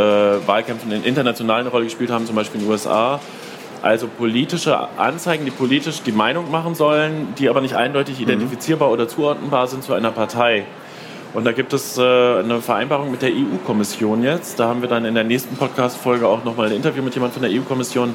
Wahlkämpfen 0.47 0.93
in 0.93 1.05
internationalen 1.05 1.67
Rolle 1.67 1.85
gespielt 1.85 2.11
haben, 2.11 2.27
zum 2.27 2.37
Beispiel 2.37 2.61
in 2.61 2.67
den 2.67 2.73
USA. 2.73 3.21
Also 3.81 4.09
politische 4.09 4.77
Anzeigen, 4.99 5.45
die 5.45 5.51
politisch 5.51 6.03
die 6.03 6.13
Meinung 6.13 6.51
machen 6.51 6.75
sollen, 6.75 7.35
die 7.39 7.49
aber 7.49 7.61
nicht 7.61 7.77
eindeutig 7.77 8.17
mhm. 8.17 8.25
identifizierbar 8.25 8.91
oder 8.91 9.09
zuordnenbar 9.09 9.69
sind 9.69 9.85
zu 9.85 9.95
einer 9.95 10.11
Partei. 10.11 10.67
Und 11.35 11.45
da 11.45 11.53
gibt 11.53 11.73
es 11.73 11.99
äh, 11.99 12.03
eine 12.03 12.61
Vereinbarung 12.61 13.11
mit 13.11 13.23
der 13.23 13.31
EU-Kommission 13.31 14.23
jetzt. 14.23 14.59
Da 14.59 14.69
haben 14.69 14.81
wir 14.81 14.89
dann 14.89 15.05
in 15.05 15.15
der 15.15 15.25
nächsten 15.25 15.57
Podcast-Folge 15.57 16.27
auch 16.27 16.45
nochmal 16.45 16.69
ein 16.69 16.73
Interview 16.73 17.03
mit 17.03 17.15
jemandem 17.15 17.41
von 17.41 17.51
der 17.51 17.61
EU-Kommission, 17.61 18.15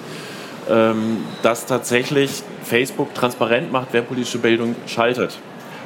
ähm, 0.69 1.17
dass 1.43 1.65
tatsächlich 1.65 2.41
Facebook 2.63 3.13
transparent 3.13 3.71
macht, 3.71 3.89
wer 3.91 4.01
politische 4.01 4.39
Bildung 4.39 4.75
schaltet. 4.87 5.37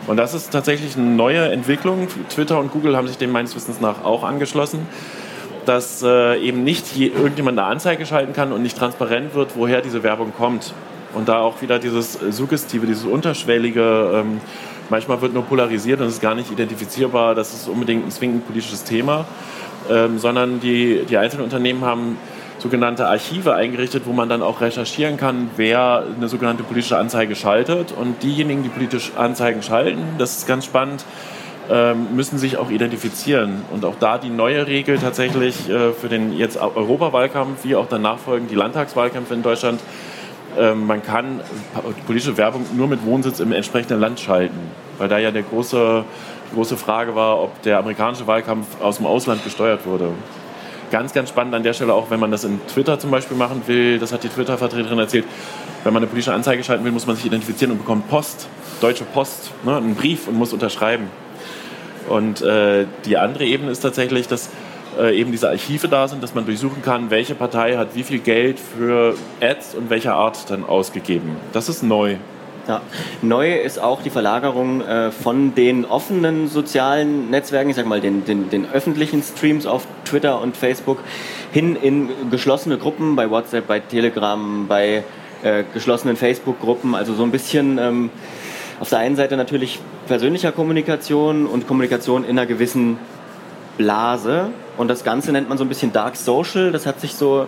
Und 0.08 0.16
das 0.16 0.34
ist 0.34 0.52
tatsächlich 0.52 0.96
eine 0.96 1.06
neue 1.06 1.52
Entwicklung. 1.52 2.08
Twitter 2.30 2.60
und 2.60 2.72
Google 2.72 2.96
haben 2.96 3.08
sich 3.08 3.18
dem 3.18 3.32
meines 3.32 3.56
Wissens 3.56 3.82
nach 3.82 4.06
auch 4.06 4.24
angeschlossen, 4.24 4.88
dass 5.66 6.02
äh, 6.02 6.40
eben 6.40 6.64
nicht 6.64 6.98
irgendjemand 6.98 7.60
eine 7.60 7.68
Anzeige 7.68 8.06
schalten 8.06 8.32
kann 8.32 8.54
und 8.54 8.62
nicht 8.62 8.78
transparent 8.78 9.36
wird, 9.36 9.58
woher 9.58 9.82
diese 9.82 10.04
Werbung 10.04 10.32
kommt. 10.36 10.74
Und 11.14 11.28
da 11.28 11.40
auch 11.40 11.62
wieder 11.62 11.78
dieses 11.78 12.14
Suggestive, 12.14 12.86
dieses 12.86 13.04
Unterschwellige 13.04 14.12
ähm, 14.14 14.40
Manchmal 14.90 15.22
wird 15.22 15.34
nur 15.34 15.44
polarisiert 15.44 16.00
und 16.00 16.08
es 16.08 16.14
ist 16.14 16.22
gar 16.22 16.36
nicht 16.36 16.52
identifizierbar, 16.52 17.36
das 17.36 17.54
ist 17.54 17.68
unbedingt 17.68 18.06
ein 18.06 18.12
zwingend 18.12 18.48
politisches 18.48 18.84
Thema, 18.84 19.26
ähm, 19.90 20.18
sondern 20.20 20.60
die, 20.60 21.06
die 21.10 21.18
einzelnen 21.18 21.44
Unternehmen 21.44 21.84
haben 21.84 22.18
sogenannte 22.60 23.08
Archive 23.08 23.54
eingerichtet, 23.54 24.04
wo 24.06 24.14
man 24.14 24.30
dann 24.30 24.42
auch 24.42 24.62
recherchieren 24.62 25.18
kann, 25.18 25.50
wer 25.58 26.04
eine 26.16 26.28
sogenannte 26.28 26.64
politische 26.64 26.98
Anzeige 26.98 27.36
schaltet. 27.36 27.92
Und 27.92 28.24
diejenigen, 28.24 28.64
die 28.64 28.70
politische 28.70 29.18
Anzeigen 29.18 29.62
schalten, 29.62 30.02
das 30.18 30.38
ist 30.38 30.48
ganz 30.48 30.66
spannend, 30.66 31.06
ähm, 31.70 32.16
müssen 32.16 32.38
sich 32.38 32.58
auch 32.58 32.70
identifizieren. 32.70 33.62
Und 33.72 33.86
auch 33.86 33.96
da 34.00 34.18
die 34.18 34.30
neue 34.30 34.68
Regel 34.68 34.98
tatsächlich 34.98 35.70
äh, 35.70 35.92
für 35.92 36.08
den 36.08 36.36
jetzt 36.38 36.58
Europawahlkampf, 36.58 37.64
wie 37.64 37.76
auch 37.76 37.88
danach 37.88 38.20
folgen 38.20 38.48
die 38.48 38.56
Landtagswahlkämpfe 38.56 39.34
in 39.34 39.44
Deutschland, 39.44 39.82
man 40.76 41.04
kann 41.04 41.42
politische 42.06 42.38
Werbung 42.38 42.66
nur 42.76 42.88
mit 42.88 43.06
Wohnsitz 43.06 43.40
im 43.40 43.52
entsprechenden 43.52 44.00
Land 44.00 44.20
schalten, 44.20 44.60
weil 44.98 45.08
da 45.08 45.18
ja 45.18 45.32
der 45.32 45.44
große, 45.44 46.04
große 46.54 46.78
Frage 46.78 47.16
war, 47.16 47.42
ob 47.42 47.62
der 47.62 47.80
amerikanische 47.80 48.28
Wahlkampf 48.28 48.82
aus 48.82 48.98
dem 48.98 49.06
Ausland 49.06 49.44
gesteuert 49.44 49.86
wurde. 49.86 50.10
Ganz, 50.90 51.14
ganz 51.14 51.30
spannend 51.30 51.54
an 51.54 51.64
der 51.64 51.74
Stelle 51.74 51.94
auch, 51.94 52.10
wenn 52.10 52.20
man 52.20 52.32
das 52.32 52.46
in 52.46 52.66
Twitter 52.68 52.98
zum 52.98 53.12
Beispiel 53.12 53.36
machen 53.36 53.62
will, 53.68 54.00
das 54.00 54.14
hat 54.14 54.24
die 54.24 54.30
Twitter-Vertreterin 54.30 54.98
erzählt, 54.98 55.26
wenn 55.84 55.94
man 55.94 56.02
eine 56.02 56.08
politische 56.08 56.34
Anzeige 56.34 56.64
schalten 56.64 56.86
will, 56.86 56.94
muss 56.94 57.06
man 57.06 57.18
sich 57.18 57.26
identifizieren 57.26 57.74
und 57.74 57.80
bekommt 57.80 58.10
Post, 58.10 58.48
Deutsche 58.80 59.04
Post, 59.04 59.52
ne, 59.66 59.76
einen 59.76 59.96
Brief 59.96 60.28
und 60.28 60.36
muss 60.36 60.54
unterschreiben. 60.54 61.10
Und 62.08 62.42
äh, 62.42 62.86
die 63.06 63.18
andere 63.18 63.44
Ebene 63.44 63.70
ist 63.70 63.82
tatsächlich, 63.82 64.28
dass 64.30 64.50
äh, 64.98 65.20
eben 65.20 65.32
diese 65.32 65.50
Archive 65.50 65.88
da 65.88 66.08
sind, 66.08 66.24
dass 66.24 66.34
man 66.36 66.46
durchsuchen 66.46 66.82
kann, 66.82 67.10
welche 67.10 67.36
Partei 67.36 67.78
hat 67.78 67.96
wie 67.96 68.04
viel 68.04 68.20
Geld 68.20 68.60
für 68.60 69.16
Ads 69.42 69.76
und 69.76 69.90
welcher 69.90 70.16
Art 70.16 70.50
dann 70.50 70.64
ausgegeben. 70.64 71.36
Das 71.54 71.70
ist 71.70 71.84
neu. 71.84 72.16
Ja. 72.68 72.82
Neu 73.22 73.56
ist 73.56 73.80
auch 73.80 74.02
die 74.02 74.10
Verlagerung 74.10 74.82
äh, 74.82 75.12
von 75.12 75.56
den 75.56 75.86
offenen 75.86 76.50
sozialen 76.50 77.30
Netzwerken, 77.30 77.70
ich 77.70 77.78
sag 77.78 77.86
mal 77.86 78.02
den, 78.02 78.26
den, 78.26 78.50
den, 78.50 78.70
öffentlichen 78.70 79.24
Streams 79.24 79.66
auf 79.66 79.88
Twitter 80.04 80.42
und 80.42 80.58
Facebook 80.58 81.00
hin 81.54 81.78
in 81.82 82.10
geschlossene 82.30 82.78
Gruppen 82.78 83.16
bei 83.16 83.30
WhatsApp, 83.30 83.68
bei 83.68 83.80
Telegram, 83.80 84.68
bei 84.68 85.04
äh, 85.44 85.64
geschlossenen 85.74 86.18
Facebook-Gruppen, 86.18 86.94
also 86.94 87.14
so 87.14 87.24
ein 87.24 87.32
bisschen 87.32 87.78
ähm, 87.78 88.10
auf 88.82 88.90
der 88.90 89.00
einen 89.00 89.16
Seite 89.16 89.38
natürlich 89.38 89.80
persönlicher 90.08 90.52
Kommunikation 90.52 91.46
und 91.46 91.68
Kommunikation 91.68 92.26
in 92.26 92.32
einer 92.32 92.46
gewissen 92.46 92.98
Blase. 93.78 94.50
Und 94.78 94.88
das 94.90 95.04
Ganze 95.04 95.32
nennt 95.32 95.50
man 95.50 95.58
so 95.58 95.64
ein 95.64 95.70
bisschen 95.70 95.94
Dark 95.94 96.16
Social. 96.16 96.72
Das 96.72 96.86
hat 96.86 97.00
sich 97.00 97.14
so 97.14 97.48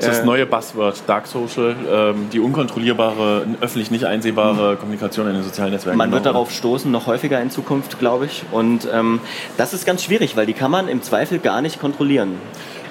das 0.00 0.08
ist 0.08 0.18
das 0.20 0.24
neue 0.24 0.46
Buzzword, 0.46 1.02
Dark 1.06 1.26
Social, 1.26 1.76
ähm, 1.92 2.30
die 2.32 2.40
unkontrollierbare, 2.40 3.46
öffentlich 3.60 3.90
nicht 3.90 4.06
einsehbare 4.06 4.76
Kommunikation 4.76 5.26
in 5.26 5.34
den 5.34 5.42
sozialen 5.42 5.72
Netzwerken. 5.72 5.98
Man 5.98 6.10
wird 6.10 6.24
darauf 6.24 6.50
stoßen, 6.52 6.90
noch 6.90 7.06
häufiger 7.06 7.40
in 7.40 7.50
Zukunft, 7.50 7.98
glaube 7.98 8.24
ich. 8.24 8.44
Und 8.50 8.88
ähm, 8.90 9.20
das 9.58 9.74
ist 9.74 9.84
ganz 9.84 10.02
schwierig, 10.02 10.36
weil 10.36 10.46
die 10.46 10.54
kann 10.54 10.70
man 10.70 10.88
im 10.88 11.02
Zweifel 11.02 11.38
gar 11.38 11.60
nicht 11.60 11.80
kontrollieren. 11.80 12.36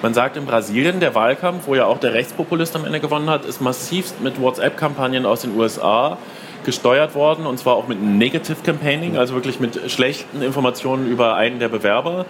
Man 0.02 0.14
sagt 0.14 0.36
in 0.36 0.46
Brasilien, 0.46 1.00
der 1.00 1.14
Wahlkampf, 1.16 1.66
wo 1.66 1.74
ja 1.74 1.86
auch 1.86 1.98
der 1.98 2.14
Rechtspopulist 2.14 2.76
am 2.76 2.84
Ende 2.84 3.00
gewonnen 3.00 3.28
hat, 3.28 3.44
ist 3.44 3.60
massivst 3.60 4.20
mit 4.22 4.40
WhatsApp-Kampagnen 4.40 5.26
aus 5.26 5.42
den 5.42 5.56
USA 5.56 6.16
gesteuert 6.64 7.14
worden 7.14 7.46
und 7.46 7.58
zwar 7.58 7.74
auch 7.74 7.88
mit 7.88 8.02
Negative 8.02 8.58
Campaigning, 8.62 9.16
also 9.16 9.34
wirklich 9.34 9.60
mit 9.60 9.90
schlechten 9.90 10.42
Informationen 10.42 11.10
über 11.10 11.34
einen 11.34 11.58
der 11.58 11.68
Bewerber. 11.68 12.26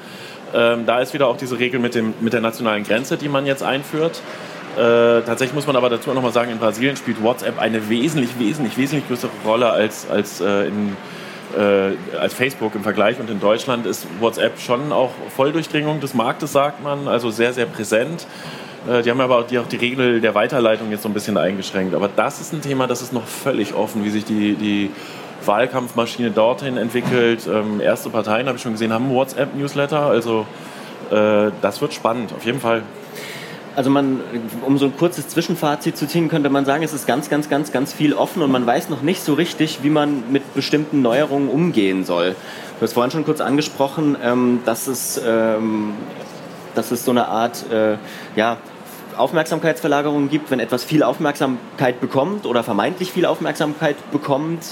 Ähm, 0.54 0.86
da 0.86 1.00
ist 1.00 1.14
wieder 1.14 1.28
auch 1.28 1.36
diese 1.36 1.58
Regel 1.58 1.80
mit, 1.80 1.94
dem, 1.94 2.14
mit 2.20 2.32
der 2.32 2.40
nationalen 2.40 2.84
Grenze, 2.84 3.16
die 3.16 3.28
man 3.28 3.46
jetzt 3.46 3.62
einführt. 3.62 4.20
Äh, 4.76 5.22
tatsächlich 5.22 5.54
muss 5.54 5.66
man 5.66 5.76
aber 5.76 5.90
dazu 5.90 6.10
auch 6.10 6.14
nochmal 6.14 6.32
sagen, 6.32 6.50
in 6.50 6.58
Brasilien 6.58 6.96
spielt 6.96 7.22
WhatsApp 7.22 7.58
eine 7.58 7.88
wesentlich, 7.88 8.38
wesentlich, 8.38 8.76
wesentlich 8.76 9.08
größere 9.08 9.30
Rolle 9.44 9.70
als, 9.70 10.08
als, 10.08 10.40
äh, 10.40 10.68
in, 10.68 10.96
äh, 11.58 12.18
als 12.18 12.34
Facebook 12.34 12.74
im 12.74 12.82
Vergleich. 12.82 13.18
Und 13.18 13.30
in 13.30 13.40
Deutschland 13.40 13.86
ist 13.86 14.06
WhatsApp 14.20 14.60
schon 14.60 14.92
auch 14.92 15.10
Volldurchdringung 15.36 16.00
des 16.00 16.14
Marktes, 16.14 16.52
sagt 16.52 16.82
man, 16.82 17.08
also 17.08 17.30
sehr, 17.30 17.52
sehr 17.52 17.66
präsent. 17.66 18.26
Äh, 18.88 19.02
die 19.02 19.10
haben 19.10 19.20
aber 19.20 19.38
auch 19.38 19.46
die, 19.46 19.58
auch 19.58 19.66
die 19.66 19.76
Regel 19.76 20.20
der 20.20 20.34
Weiterleitung 20.34 20.90
jetzt 20.90 21.02
so 21.02 21.08
ein 21.08 21.14
bisschen 21.14 21.36
eingeschränkt. 21.36 21.94
Aber 21.94 22.08
das 22.14 22.40
ist 22.40 22.52
ein 22.52 22.62
Thema, 22.62 22.86
das 22.86 23.02
ist 23.02 23.12
noch 23.12 23.26
völlig 23.26 23.74
offen, 23.74 24.04
wie 24.04 24.10
sich 24.10 24.24
die, 24.24 24.54
die 24.54 24.90
Wahlkampfmaschine 25.50 26.30
dorthin 26.30 26.76
entwickelt. 26.76 27.48
Ähm, 27.52 27.80
erste 27.80 28.08
Parteien, 28.08 28.46
habe 28.46 28.56
ich 28.56 28.62
schon 28.62 28.72
gesehen, 28.72 28.92
haben 28.92 29.10
WhatsApp-Newsletter. 29.10 30.06
Also 30.06 30.46
äh, 31.10 31.50
das 31.60 31.80
wird 31.80 31.92
spannend, 31.92 32.32
auf 32.32 32.44
jeden 32.44 32.60
Fall 32.60 32.82
also 33.76 33.88
man, 33.88 34.20
um 34.66 34.78
so 34.78 34.86
ein 34.86 34.96
kurzes 34.96 35.28
Zwischenfazit 35.28 35.96
zu 35.96 36.06
ziehen, 36.06 36.28
könnte 36.28 36.50
man 36.50 36.64
sagen, 36.64 36.82
es 36.82 36.92
ist 36.92 37.06
ganz, 37.06 37.30
ganz, 37.30 37.48
ganz, 37.48 37.72
ganz 37.72 37.92
viel 37.92 38.14
offen 38.14 38.42
und 38.42 38.50
man 38.50 38.66
weiß 38.66 38.90
noch 38.90 39.02
nicht 39.02 39.22
so 39.22 39.34
richtig, 39.34 39.78
wie 39.82 39.90
man 39.90 40.30
mit 40.30 40.54
bestimmten 40.54 41.02
Neuerungen 41.02 41.48
umgehen 41.48 42.04
soll. 42.04 42.34
Du 42.78 42.82
hast 42.82 42.94
vorhin 42.94 43.10
schon 43.10 43.24
kurz 43.24 43.40
angesprochen, 43.40 44.16
ähm, 44.22 44.60
dass, 44.64 44.86
es, 44.86 45.20
ähm, 45.24 45.94
dass 46.74 46.90
es 46.90 47.04
so 47.04 47.10
eine 47.10 47.28
Art 47.28 47.70
äh, 47.70 47.96
ja, 48.36 48.56
Aufmerksamkeitsverlagerung 49.16 50.28
gibt, 50.28 50.50
wenn 50.50 50.60
etwas 50.60 50.84
viel 50.84 51.02
Aufmerksamkeit 51.02 52.00
bekommt 52.00 52.46
oder 52.46 52.62
vermeintlich 52.62 53.12
viel 53.12 53.26
Aufmerksamkeit 53.26 53.96
bekommt, 54.10 54.64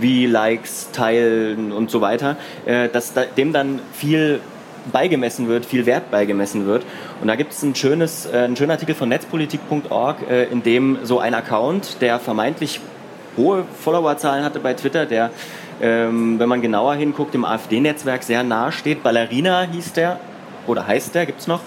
wie 0.00 0.26
Likes, 0.26 0.90
Teilen 0.92 1.72
und 1.72 1.90
so 1.90 2.00
weiter, 2.00 2.36
äh, 2.66 2.88
dass 2.88 3.12
dem 3.36 3.52
dann 3.52 3.80
viel 3.92 4.40
beigemessen 4.92 5.48
wird, 5.48 5.66
viel 5.66 5.86
Wert 5.86 6.10
beigemessen 6.10 6.66
wird. 6.66 6.84
Und 7.20 7.28
da 7.28 7.36
gibt 7.36 7.52
es 7.52 7.62
ein 7.62 7.74
schönes, 7.74 8.26
äh, 8.26 8.38
einen 8.38 8.56
schönen 8.56 8.70
Artikel 8.70 8.94
von 8.94 9.08
netzpolitik.org, 9.08 10.16
äh, 10.30 10.44
in 10.44 10.62
dem 10.62 10.98
so 11.02 11.18
ein 11.18 11.34
Account, 11.34 12.00
der 12.00 12.18
vermeintlich 12.18 12.80
hohe 13.36 13.64
Followerzahlen 13.80 14.44
hatte 14.44 14.60
bei 14.60 14.74
Twitter, 14.74 15.06
der, 15.06 15.30
ähm, 15.80 16.38
wenn 16.38 16.48
man 16.48 16.60
genauer 16.60 16.94
hinguckt, 16.94 17.34
dem 17.34 17.44
AfD-Netzwerk 17.44 18.22
sehr 18.22 18.42
nahe 18.42 18.72
steht. 18.72 19.02
Ballerina 19.02 19.62
hieß 19.62 19.92
der, 19.92 20.18
oder 20.66 20.86
heißt 20.86 21.14
der, 21.14 21.26
gibt 21.26 21.40
es 21.40 21.46
noch. 21.46 21.60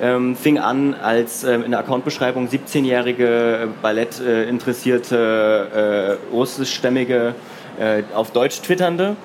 Ähm, 0.00 0.36
fing 0.36 0.58
an 0.58 0.94
als 0.94 1.42
ähm, 1.42 1.64
in 1.64 1.70
der 1.70 1.80
Accountbeschreibung 1.80 2.48
17-jährige 2.48 3.68
Ballett 3.80 4.20
äh, 4.20 4.44
interessierte 4.44 6.18
russischstämmige 6.30 7.34
äh, 7.78 8.02
auf 8.14 8.30
Deutsch 8.30 8.60
twitternde 8.60 9.16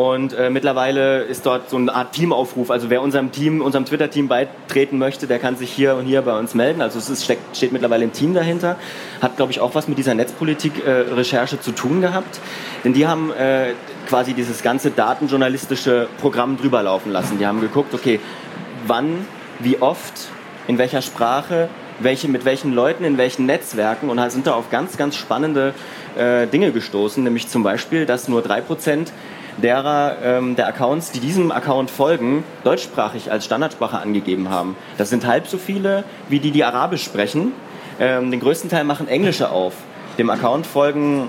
und 0.00 0.32
äh, 0.32 0.48
mittlerweile 0.48 1.24
ist 1.24 1.44
dort 1.44 1.68
so 1.68 1.76
eine 1.76 1.94
Art 1.94 2.12
Teamaufruf. 2.12 2.70
Also 2.70 2.88
wer 2.90 3.02
unserem 3.02 3.32
Team, 3.32 3.60
unserem 3.60 3.84
Twitter-Team 3.84 4.28
beitreten 4.28 4.96
möchte, 4.96 5.26
der 5.26 5.38
kann 5.38 5.56
sich 5.56 5.70
hier 5.70 5.96
und 5.96 6.06
hier 6.06 6.22
bei 6.22 6.38
uns 6.38 6.54
melden. 6.54 6.80
Also 6.80 6.98
es 6.98 7.10
ist, 7.10 7.24
steckt, 7.24 7.54
steht 7.54 7.72
mittlerweile 7.72 8.04
ein 8.04 8.12
Team 8.12 8.32
dahinter. 8.32 8.76
Hat, 9.20 9.36
glaube 9.36 9.52
ich, 9.52 9.60
auch 9.60 9.74
was 9.74 9.88
mit 9.88 9.98
dieser 9.98 10.14
Netzpolitik-Recherche 10.14 11.56
äh, 11.56 11.60
zu 11.60 11.72
tun 11.72 12.00
gehabt. 12.00 12.40
Denn 12.82 12.94
die 12.94 13.06
haben 13.06 13.30
äh, 13.32 13.74
quasi 14.08 14.32
dieses 14.32 14.62
ganze 14.62 14.90
datenjournalistische 14.90 16.08
Programm 16.18 16.56
drüber 16.56 16.82
laufen 16.82 17.12
lassen. 17.12 17.38
Die 17.38 17.46
haben 17.46 17.60
geguckt, 17.60 17.92
okay, 17.92 18.20
wann, 18.86 19.26
wie 19.58 19.82
oft, 19.82 20.28
in 20.66 20.78
welcher 20.78 21.02
Sprache, 21.02 21.68
welche, 21.98 22.28
mit 22.28 22.44
welchen 22.44 22.72
Leuten, 22.72 23.04
in 23.04 23.18
welchen 23.18 23.46
Netzwerken 23.46 24.08
und 24.08 24.30
sind 24.30 24.46
da 24.46 24.54
auf 24.54 24.70
ganz, 24.70 24.96
ganz 24.96 25.16
spannende 25.16 25.74
äh, 26.16 26.46
Dinge 26.46 26.72
gestoßen. 26.72 27.22
Nämlich 27.22 27.48
zum 27.48 27.62
Beispiel, 27.62 28.06
dass 28.06 28.28
nur 28.28 28.42
3% 28.42 29.08
derer 29.60 30.16
ähm, 30.22 30.56
der 30.56 30.68
Accounts, 30.68 31.10
die 31.12 31.20
diesem 31.20 31.52
Account 31.52 31.90
folgen, 31.90 32.44
deutschsprachig 32.64 33.30
als 33.30 33.44
Standardsprache 33.44 33.98
angegeben 33.98 34.50
haben. 34.50 34.76
Das 34.98 35.10
sind 35.10 35.26
halb 35.26 35.46
so 35.46 35.58
viele, 35.58 36.04
wie 36.28 36.40
die, 36.40 36.50
die 36.50 36.64
Arabisch 36.64 37.04
sprechen. 37.04 37.52
Ähm, 37.98 38.30
den 38.30 38.40
größten 38.40 38.70
Teil 38.70 38.84
machen 38.84 39.08
Englische 39.08 39.50
auf. 39.50 39.74
Dem 40.18 40.30
Account 40.30 40.66
folgen 40.66 41.28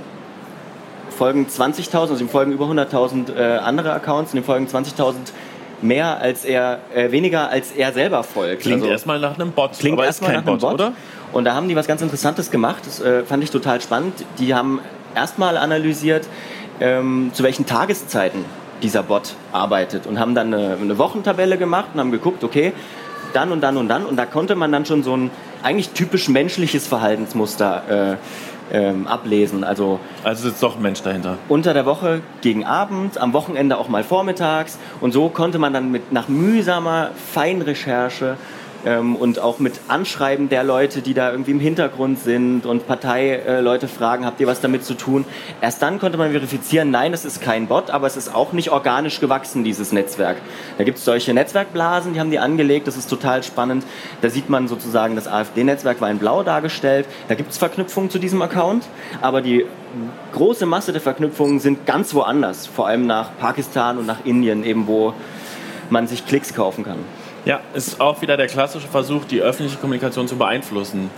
folgen 1.21 1.45
20.000, 1.45 1.97
also 1.97 2.15
ihm 2.15 2.29
folgen 2.29 2.51
über 2.51 2.65
100.000 2.65 3.35
äh, 3.35 3.57
andere 3.57 3.93
Accounts 3.93 4.33
und 4.33 4.39
ihm 4.39 4.43
folgen 4.43 4.65
20.000 4.65 5.13
mehr 5.81 6.19
als 6.19 6.45
er, 6.45 6.79
äh, 6.95 7.11
weniger 7.11 7.49
als 7.49 7.71
er 7.71 7.93
selber 7.93 8.23
folgt. 8.23 8.63
Klingt 8.63 8.81
also, 8.81 8.91
erstmal 8.91 9.19
nach 9.19 9.35
einem 9.35 9.51
Bot, 9.51 9.77
klingt 9.77 9.99
aber 9.99 10.11
kein 10.11 10.35
nach 10.35 10.43
Bot, 10.43 10.61
Bot, 10.61 10.73
oder? 10.73 10.93
Und 11.33 11.45
da 11.45 11.53
haben 11.53 11.67
die 11.67 11.75
was 11.75 11.87
ganz 11.87 12.01
Interessantes 12.01 12.51
gemacht, 12.51 12.83
das 12.85 12.99
äh, 12.99 13.23
fand 13.23 13.43
ich 13.43 13.51
total 13.51 13.81
spannend. 13.81 14.25
Die 14.39 14.53
haben 14.53 14.79
erstmal 15.15 15.57
analysiert, 15.57 16.27
ähm, 16.79 17.31
zu 17.33 17.43
welchen 17.43 17.65
Tageszeiten 17.65 18.43
dieser 18.81 19.03
Bot 19.03 19.35
arbeitet 19.51 20.07
und 20.07 20.19
haben 20.19 20.35
dann 20.35 20.53
eine, 20.53 20.77
eine 20.81 20.97
Wochentabelle 20.97 21.57
gemacht 21.57 21.89
und 21.93 21.99
haben 21.99 22.11
geguckt, 22.11 22.43
okay, 22.43 22.73
dann 23.33 23.51
und 23.51 23.61
dann 23.61 23.77
und 23.77 23.87
dann 23.87 24.05
und 24.05 24.17
da 24.17 24.25
konnte 24.25 24.55
man 24.55 24.71
dann 24.71 24.85
schon 24.85 25.03
so 25.03 25.15
ein 25.15 25.31
eigentlich 25.63 25.89
typisch 25.89 26.27
menschliches 26.27 26.87
Verhaltensmuster 26.87 28.17
äh, 28.71 28.77
ähm, 28.77 29.07
ablesen. 29.07 29.63
Also, 29.63 29.99
also 30.23 30.49
sitzt 30.49 30.63
doch 30.63 30.77
ein 30.77 30.81
Mensch 30.81 31.01
dahinter. 31.01 31.37
Unter 31.49 31.73
der 31.73 31.85
Woche 31.85 32.21
gegen 32.41 32.65
Abend, 32.65 33.17
am 33.17 33.33
Wochenende 33.33 33.77
auch 33.77 33.89
mal 33.89 34.03
vormittags. 34.03 34.77
Und 35.01 35.11
so 35.11 35.29
konnte 35.29 35.59
man 35.59 35.73
dann 35.73 35.91
mit 35.91 36.11
nach 36.11 36.27
mühsamer 36.27 37.11
Feinrecherche 37.33 38.37
ähm, 38.85 39.15
und 39.15 39.39
auch 39.39 39.59
mit 39.59 39.73
Anschreiben 39.87 40.49
der 40.49 40.63
Leute, 40.63 41.01
die 41.01 41.13
da 41.13 41.31
irgendwie 41.31 41.51
im 41.51 41.59
Hintergrund 41.59 42.19
sind 42.19 42.65
und 42.65 42.87
Parteileute 42.87 43.87
fragen, 43.87 44.25
habt 44.25 44.39
ihr 44.39 44.47
was 44.47 44.61
damit 44.61 44.83
zu 44.83 44.93
tun? 44.93 45.25
Erst 45.61 45.81
dann 45.81 45.99
konnte 45.99 46.17
man 46.17 46.31
verifizieren, 46.31 46.91
nein, 46.91 47.13
es 47.13 47.25
ist 47.25 47.41
kein 47.41 47.67
Bot, 47.67 47.89
aber 47.89 48.07
es 48.07 48.17
ist 48.17 48.33
auch 48.33 48.53
nicht 48.53 48.71
organisch 48.71 49.19
gewachsen, 49.19 49.63
dieses 49.63 49.91
Netzwerk. 49.91 50.37
Da 50.77 50.83
gibt 50.83 50.97
es 50.97 51.05
solche 51.05 51.33
Netzwerkblasen, 51.33 52.13
die 52.13 52.19
haben 52.19 52.31
die 52.31 52.39
angelegt, 52.39 52.87
das 52.87 52.97
ist 52.97 53.09
total 53.09 53.43
spannend. 53.43 53.85
Da 54.21 54.29
sieht 54.29 54.49
man 54.49 54.67
sozusagen, 54.67 55.15
das 55.15 55.27
AfD-Netzwerk 55.27 56.01
war 56.01 56.09
in 56.09 56.17
blau 56.17 56.43
dargestellt. 56.43 57.05
Da 57.27 57.35
gibt 57.35 57.51
es 57.51 57.57
Verknüpfungen 57.57 58.09
zu 58.09 58.19
diesem 58.19 58.41
Account, 58.41 58.85
aber 59.21 59.41
die 59.41 59.65
große 60.33 60.65
Masse 60.65 60.91
der 60.91 61.01
Verknüpfungen 61.01 61.59
sind 61.59 61.85
ganz 61.85 62.13
woanders, 62.13 62.67
vor 62.67 62.87
allem 62.87 63.05
nach 63.05 63.29
Pakistan 63.39 63.97
und 63.97 64.05
nach 64.05 64.25
Indien, 64.25 64.63
eben 64.63 64.87
wo 64.87 65.13
man 65.89 66.07
sich 66.07 66.25
Klicks 66.25 66.53
kaufen 66.53 66.83
kann. 66.83 66.99
Ja, 67.43 67.59
ist 67.73 67.99
auch 67.99 68.21
wieder 68.21 68.37
der 68.37 68.45
klassische 68.45 68.87
Versuch, 68.87 69.25
die 69.25 69.41
öffentliche 69.41 69.79
Kommunikation 69.79 70.27
zu 70.27 70.37
beeinflussen. 70.37 71.09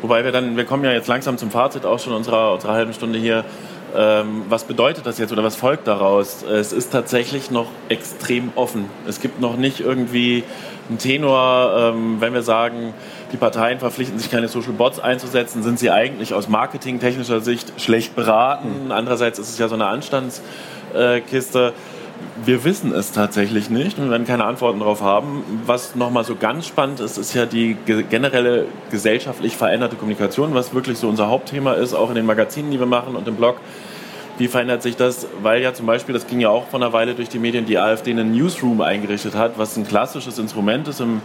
Wobei 0.00 0.24
wir 0.24 0.30
dann, 0.30 0.56
wir 0.56 0.64
kommen 0.64 0.84
ja 0.84 0.92
jetzt 0.92 1.08
langsam 1.08 1.38
zum 1.38 1.50
Fazit 1.50 1.84
auch 1.84 1.98
schon 1.98 2.12
unserer, 2.12 2.52
unserer 2.54 2.74
halben 2.74 2.92
Stunde 2.92 3.18
hier. 3.18 3.44
Ähm, 3.96 4.44
was 4.48 4.62
bedeutet 4.62 5.06
das 5.06 5.18
jetzt 5.18 5.32
oder 5.32 5.42
was 5.42 5.56
folgt 5.56 5.88
daraus? 5.88 6.44
Es 6.44 6.72
ist 6.72 6.92
tatsächlich 6.92 7.50
noch 7.50 7.66
extrem 7.88 8.52
offen. 8.54 8.88
Es 9.08 9.20
gibt 9.20 9.40
noch 9.40 9.56
nicht 9.56 9.80
irgendwie 9.80 10.44
einen 10.88 10.98
Tenor, 10.98 11.92
ähm, 11.94 12.20
wenn 12.20 12.32
wir 12.32 12.42
sagen, 12.42 12.94
die 13.32 13.36
Parteien 13.36 13.80
verpflichten 13.80 14.20
sich 14.20 14.30
keine 14.30 14.46
Social 14.46 14.72
Bots 14.72 15.00
einzusetzen, 15.00 15.64
sind 15.64 15.80
sie 15.80 15.90
eigentlich 15.90 16.32
aus 16.32 16.48
marketingtechnischer 16.48 17.40
Sicht 17.40 17.80
schlecht 17.80 18.14
beraten. 18.14 18.92
Andererseits 18.92 19.40
ist 19.40 19.50
es 19.50 19.58
ja 19.58 19.66
so 19.66 19.74
eine 19.74 19.86
Anstandskiste 19.86 21.72
wir 22.44 22.64
wissen 22.64 22.92
es 22.92 23.12
tatsächlich 23.12 23.70
nicht 23.70 23.98
und 23.98 24.10
werden 24.10 24.26
keine 24.26 24.44
Antworten 24.44 24.80
darauf 24.80 25.00
haben. 25.00 25.44
Was 25.66 25.94
nochmal 25.94 26.24
so 26.24 26.36
ganz 26.36 26.66
spannend 26.66 27.00
ist, 27.00 27.18
ist 27.18 27.34
ja 27.34 27.46
die 27.46 27.76
generelle 27.84 28.66
gesellschaftlich 28.90 29.56
veränderte 29.56 29.96
Kommunikation, 29.96 30.54
was 30.54 30.74
wirklich 30.74 30.98
so 30.98 31.08
unser 31.08 31.28
Hauptthema 31.28 31.74
ist, 31.74 31.94
auch 31.94 32.08
in 32.08 32.16
den 32.16 32.26
Magazinen, 32.26 32.70
die 32.70 32.78
wir 32.78 32.86
machen 32.86 33.16
und 33.16 33.26
im 33.28 33.36
Blog. 33.36 33.56
Wie 34.38 34.48
verändert 34.48 34.82
sich 34.82 34.96
das? 34.96 35.26
Weil 35.42 35.62
ja 35.62 35.74
zum 35.74 35.86
Beispiel, 35.86 36.14
das 36.14 36.26
ging 36.26 36.40
ja 36.40 36.48
auch 36.48 36.66
vor 36.66 36.80
einer 36.80 36.92
Weile 36.92 37.14
durch 37.14 37.28
die 37.28 37.38
Medien, 37.38 37.66
die 37.66 37.78
AfD 37.78 38.10
einen 38.10 38.32
Newsroom 38.32 38.80
eingerichtet 38.80 39.34
hat, 39.34 39.58
was 39.58 39.76
ein 39.76 39.86
klassisches 39.86 40.38
Instrument 40.38 40.88
ist 40.88 41.00
im 41.00 41.20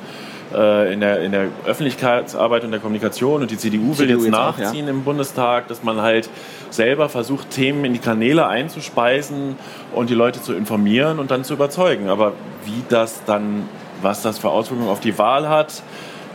äh, 0.54 0.94
in, 0.94 1.00
der, 1.00 1.22
in 1.22 1.32
der 1.32 1.48
Öffentlichkeitsarbeit 1.66 2.64
und 2.64 2.72
der 2.72 2.80
Kommunikation 2.80 3.42
und 3.42 3.52
die 3.52 3.58
CDU 3.58 3.90
will 3.90 3.96
CDU 3.96 4.14
jetzt, 4.14 4.24
jetzt 4.24 4.32
nachziehen 4.32 4.66
auch, 4.66 4.74
ja. 4.74 4.90
im 4.90 5.04
Bundestag, 5.04 5.68
dass 5.68 5.84
man 5.84 6.02
halt 6.02 6.30
selber 6.70 7.10
versucht, 7.10 7.50
Themen 7.52 7.86
in 7.86 7.94
die 7.94 8.00
Kanäle 8.00 8.48
einzuspeisen 8.48 9.56
und 9.94 10.10
die 10.10 10.14
Leute 10.14 10.42
zu 10.42 10.54
informieren 10.54 11.20
und 11.20 11.32
dann 11.32 11.44
zu 11.44 11.54
überzeugen. 11.54 12.10
Aber 12.10 12.34
wie 12.66 12.84
das 12.90 13.24
dann, 13.26 13.68
was 14.02 14.22
das 14.22 14.38
für 14.38 14.50
Auswirkungen 14.50 14.90
auf 14.90 15.00
die 15.00 15.18
Wahl 15.18 15.50
hat, 15.50 15.84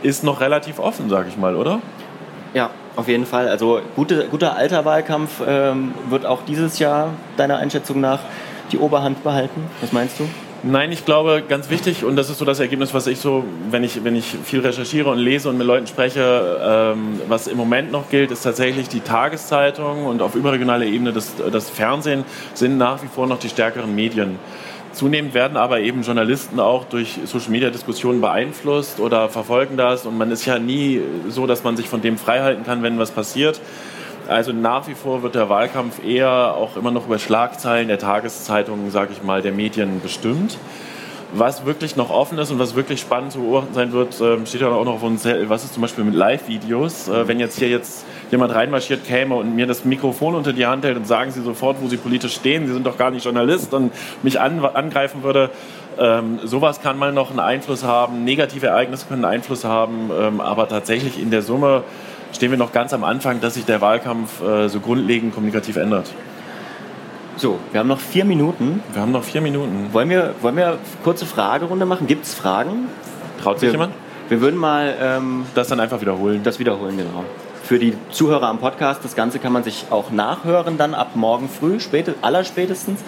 ist 0.01 0.23
noch 0.23 0.41
relativ 0.41 0.79
offen, 0.79 1.09
sage 1.09 1.29
ich 1.29 1.37
mal, 1.37 1.55
oder? 1.55 1.79
Ja, 2.53 2.69
Auf 2.95 3.07
jeden 3.07 3.25
Fall. 3.25 3.47
Also 3.47 3.81
gute, 3.95 4.27
guter 4.27 4.55
alter 4.55 4.85
Wahlkampf 4.85 5.41
ähm, 5.47 5.93
wird 6.09 6.27
auch 6.27 6.41
dieses 6.45 6.77
Jahr 6.77 7.09
deiner 7.37 7.57
Einschätzung 7.57 7.99
nach 7.99 8.19
die 8.71 8.77
Oberhand 8.77 9.23
behalten. 9.23 9.63
Was 9.81 9.91
meinst 9.91 10.19
du? 10.19 10.27
Nein, 10.65 10.93
ich 10.93 11.03
glaube, 11.03 11.43
ganz 11.45 11.69
wichtig, 11.69 12.05
und 12.05 12.15
das 12.15 12.29
ist 12.29 12.37
so 12.37 12.45
das 12.45 12.61
Ergebnis, 12.61 12.93
was 12.93 13.05
ich 13.07 13.19
so, 13.19 13.43
wenn 13.69 13.83
ich, 13.83 14.05
wenn 14.05 14.15
ich 14.15 14.33
viel 14.45 14.61
recherchiere 14.61 15.09
und 15.09 15.17
lese 15.17 15.49
und 15.49 15.57
mit 15.57 15.67
Leuten 15.67 15.87
spreche, 15.87 16.57
ähm, 16.63 17.19
was 17.27 17.47
im 17.47 17.57
Moment 17.57 17.91
noch 17.91 18.09
gilt, 18.09 18.31
ist 18.31 18.43
tatsächlich 18.43 18.87
die 18.87 19.01
Tageszeitung 19.01 20.05
und 20.05 20.21
auf 20.21 20.35
überregionaler 20.35 20.85
Ebene 20.85 21.11
das, 21.11 21.33
das 21.51 21.69
Fernsehen 21.69 22.23
sind 22.53 22.77
nach 22.77 23.03
wie 23.03 23.07
vor 23.07 23.27
noch 23.27 23.39
die 23.39 23.49
stärkeren 23.49 23.93
Medien. 23.93 24.39
Zunehmend 24.93 25.33
werden 25.33 25.57
aber 25.57 25.81
eben 25.81 26.03
Journalisten 26.03 26.61
auch 26.61 26.85
durch 26.85 27.19
Social-Media-Diskussionen 27.25 28.21
beeinflusst 28.21 29.01
oder 29.01 29.27
verfolgen 29.27 29.75
das. 29.75 30.05
Und 30.05 30.17
man 30.17 30.31
ist 30.31 30.45
ja 30.45 30.59
nie 30.59 31.01
so, 31.27 31.45
dass 31.45 31.65
man 31.65 31.75
sich 31.75 31.89
von 31.89 32.01
dem 32.01 32.17
freihalten 32.17 32.63
kann, 32.63 32.83
wenn 32.83 32.97
was 32.99 33.11
passiert. 33.11 33.59
Also 34.27 34.53
nach 34.53 34.87
wie 34.87 34.93
vor 34.93 35.23
wird 35.23 35.35
der 35.35 35.49
Wahlkampf 35.49 36.03
eher 36.03 36.55
auch 36.55 36.77
immer 36.77 36.91
noch 36.91 37.07
über 37.07 37.19
Schlagzeilen 37.19 37.87
der 37.87 37.99
Tageszeitungen, 37.99 38.91
sage 38.91 39.13
ich 39.13 39.23
mal, 39.23 39.41
der 39.41 39.51
Medien 39.51 40.01
bestimmt. 40.01 40.57
Was 41.35 41.65
wirklich 41.65 41.95
noch 41.95 42.11
offen 42.11 42.37
ist 42.37 42.51
und 42.51 42.59
was 42.59 42.75
wirklich 42.75 43.01
spannend 43.01 43.31
zu 43.31 43.39
beobachten 43.39 43.73
sein 43.73 43.91
wird, 43.91 44.21
ähm, 44.21 44.45
steht 44.45 44.61
ja 44.61 44.69
auch 44.69 44.85
noch 44.85 44.93
auf 44.93 45.03
uns, 45.03 45.25
was 45.25 45.63
ist 45.63 45.73
zum 45.73 45.81
Beispiel 45.81 46.03
mit 46.03 46.13
Live-Videos. 46.13 47.07
Äh, 47.07 47.27
wenn 47.27 47.39
jetzt 47.39 47.57
hier 47.57 47.69
jetzt 47.69 48.05
jemand 48.29 48.53
reinmarschiert 48.53 49.03
käme 49.03 49.33
und 49.33 49.55
mir 49.55 49.65
das 49.65 49.83
Mikrofon 49.83 50.35
unter 50.35 50.53
die 50.53 50.67
Hand 50.67 50.85
hält 50.85 50.95
und 50.95 51.07
sagen 51.07 51.31
Sie 51.31 51.41
sofort, 51.41 51.77
wo 51.81 51.87
Sie 51.87 51.97
politisch 51.97 52.35
stehen, 52.35 52.67
Sie 52.67 52.73
sind 52.73 52.85
doch 52.85 52.99
gar 52.99 53.09
nicht 53.09 53.25
Journalist 53.25 53.73
und 53.73 53.91
mich 54.21 54.39
an, 54.39 54.63
angreifen 54.63 55.23
würde, 55.23 55.49
ähm, 55.99 56.39
sowas 56.43 56.81
kann 56.81 56.97
mal 56.97 57.11
noch 57.11 57.29
einen 57.29 57.39
Einfluss 57.39 57.83
haben, 57.83 58.23
negative 58.23 58.67
Ereignisse 58.67 59.07
können 59.07 59.25
einen 59.25 59.35
Einfluss 59.35 59.63
haben, 59.63 60.11
ähm, 60.15 60.41
aber 60.41 60.67
tatsächlich 60.67 61.19
in 61.19 61.31
der 61.31 61.41
Summe 61.41 61.83
stehen 62.33 62.51
wir 62.51 62.57
noch 62.57 62.71
ganz 62.71 62.93
am 62.93 63.03
Anfang, 63.03 63.39
dass 63.39 63.53
sich 63.53 63.65
der 63.65 63.81
Wahlkampf 63.81 64.41
äh, 64.41 64.67
so 64.67 64.79
grundlegend 64.79 65.33
kommunikativ 65.33 65.77
ändert. 65.77 66.11
So, 67.37 67.59
wir 67.71 67.79
haben 67.79 67.87
noch 67.87 67.99
vier 67.99 68.25
Minuten. 68.25 68.83
Wir 68.91 69.01
haben 69.01 69.11
noch 69.11 69.23
vier 69.23 69.41
Minuten. 69.41 69.89
Wollen 69.91 70.09
wir, 70.09 70.35
wollen 70.41 70.55
wir 70.55 70.77
kurze 71.03 71.25
Fragerunde 71.25 71.85
machen? 71.85 72.05
Gibt 72.05 72.25
es 72.25 72.33
Fragen? 72.33 72.89
Traut 73.41 73.59
sich 73.59 73.67
wir, 73.67 73.73
jemand? 73.73 73.93
Wir 74.29 74.39
würden 74.39 74.59
mal 74.59 74.95
ähm, 75.01 75.45
das 75.55 75.67
dann 75.67 75.79
einfach 75.79 75.99
wiederholen. 76.01 76.41
Das 76.43 76.59
wiederholen, 76.59 76.97
genau. 76.97 77.25
Für 77.63 77.79
die 77.79 77.95
Zuhörer 78.11 78.47
am 78.47 78.59
Podcast, 78.59 79.03
das 79.03 79.15
Ganze 79.15 79.39
kann 79.39 79.53
man 79.53 79.63
sich 79.63 79.85
auch 79.89 80.11
nachhören, 80.11 80.77
dann 80.77 80.93
ab 80.93 81.11
morgen 81.15 81.49
früh, 81.49 81.79
späte, 81.79 82.15
allerspätestens. 82.21 82.99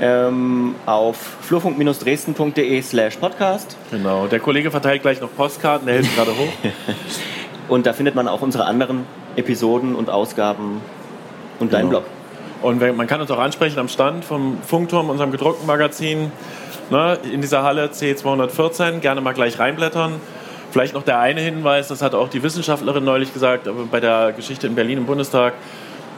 Ähm, 0.00 0.74
auf 0.86 1.16
flurfunk-dresden.de 1.42 2.82
slash 2.82 3.16
podcast. 3.16 3.76
Genau, 3.90 4.26
der 4.26 4.40
Kollege 4.40 4.70
verteilt 4.70 5.02
gleich 5.02 5.20
noch 5.20 5.32
Postkarten, 5.36 5.86
der 5.86 5.96
hält 5.96 6.16
gerade 6.16 6.32
hoch. 6.32 6.52
Und 7.72 7.86
da 7.86 7.94
findet 7.94 8.14
man 8.14 8.28
auch 8.28 8.42
unsere 8.42 8.66
anderen 8.66 9.06
Episoden 9.34 9.94
und 9.94 10.10
Ausgaben 10.10 10.82
und 11.58 11.70
genau. 11.70 11.70
deinen 11.70 11.88
Blog. 11.88 12.04
Und 12.60 12.96
man 12.98 13.06
kann 13.06 13.22
uns 13.22 13.30
auch 13.30 13.38
ansprechen 13.38 13.78
am 13.78 13.88
Stand 13.88 14.26
vom 14.26 14.58
Funkturm, 14.60 15.08
unserem 15.08 15.32
gedruckten 15.32 15.66
Magazin, 15.66 16.30
ne, 16.90 17.16
in 17.32 17.40
dieser 17.40 17.62
Halle 17.62 17.86
C214. 17.86 18.98
Gerne 18.98 19.22
mal 19.22 19.32
gleich 19.32 19.58
reinblättern. 19.58 20.16
Vielleicht 20.70 20.92
noch 20.92 21.02
der 21.02 21.18
eine 21.18 21.40
Hinweis, 21.40 21.88
das 21.88 22.02
hat 22.02 22.14
auch 22.14 22.28
die 22.28 22.42
Wissenschaftlerin 22.42 23.04
neulich 23.04 23.32
gesagt, 23.32 23.66
bei 23.90 24.00
der 24.00 24.32
Geschichte 24.32 24.66
in 24.66 24.74
Berlin 24.74 24.98
im 24.98 25.06
Bundestag, 25.06 25.54